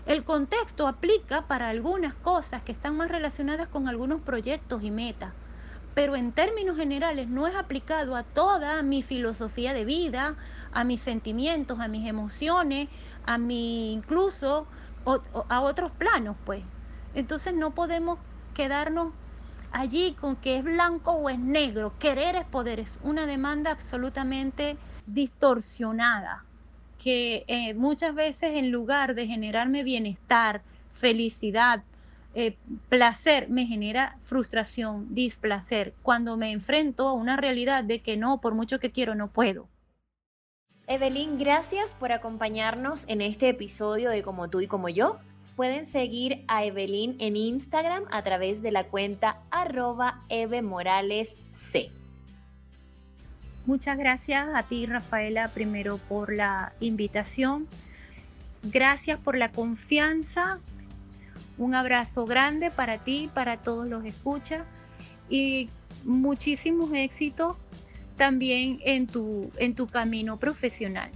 [0.05, 5.33] el contexto aplica para algunas cosas que están más relacionadas con algunos proyectos y metas,
[5.93, 10.37] pero en términos generales no es aplicado a toda mi filosofía de vida,
[10.71, 12.87] a mis sentimientos, a mis emociones,
[13.25, 14.65] a mi incluso
[15.49, 16.63] a otros planos, pues.
[17.13, 18.19] Entonces no podemos
[18.53, 19.13] quedarnos
[19.71, 21.93] allí con que es blanco o es negro.
[21.99, 26.45] Querer es poder, es una demanda absolutamente distorsionada,
[27.01, 30.61] que eh, muchas veces en lugar de generarme bienestar,
[30.91, 31.83] felicidad,
[32.35, 32.57] eh,
[32.89, 38.53] placer, me genera frustración, displacer, cuando me enfrento a una realidad de que no, por
[38.53, 39.67] mucho que quiero, no puedo.
[40.87, 45.19] Evelyn, gracias por acompañarnos en este episodio de Como tú y como yo.
[45.59, 51.91] Pueden seguir a Evelyn en Instagram a través de la cuenta arroba Eve Morales C.
[53.65, 57.67] Muchas gracias a ti, Rafaela, primero por la invitación.
[58.63, 60.61] Gracias por la confianza.
[61.57, 64.63] Un abrazo grande para ti, para todos los escuchas
[65.29, 65.67] y
[66.05, 67.57] muchísimos éxitos
[68.15, 71.11] también en tu, en tu camino profesional.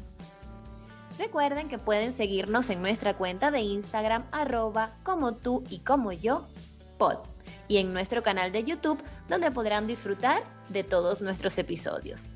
[1.18, 6.48] Recuerden que pueden seguirnos en nuestra cuenta de Instagram arroba como tú y como yo
[6.98, 7.20] pod
[7.68, 12.30] y en nuestro canal de YouTube donde podrán disfrutar de todos nuestros episodios.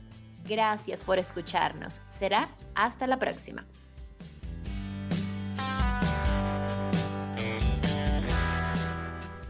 [0.46, 2.00] Gracias por escucharnos.
[2.10, 3.66] Será hasta la próxima.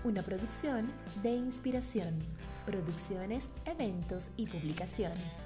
[0.04, 0.90] Una producción
[1.22, 2.18] de inspiración.
[2.66, 5.44] Producciones, eventos y publicaciones.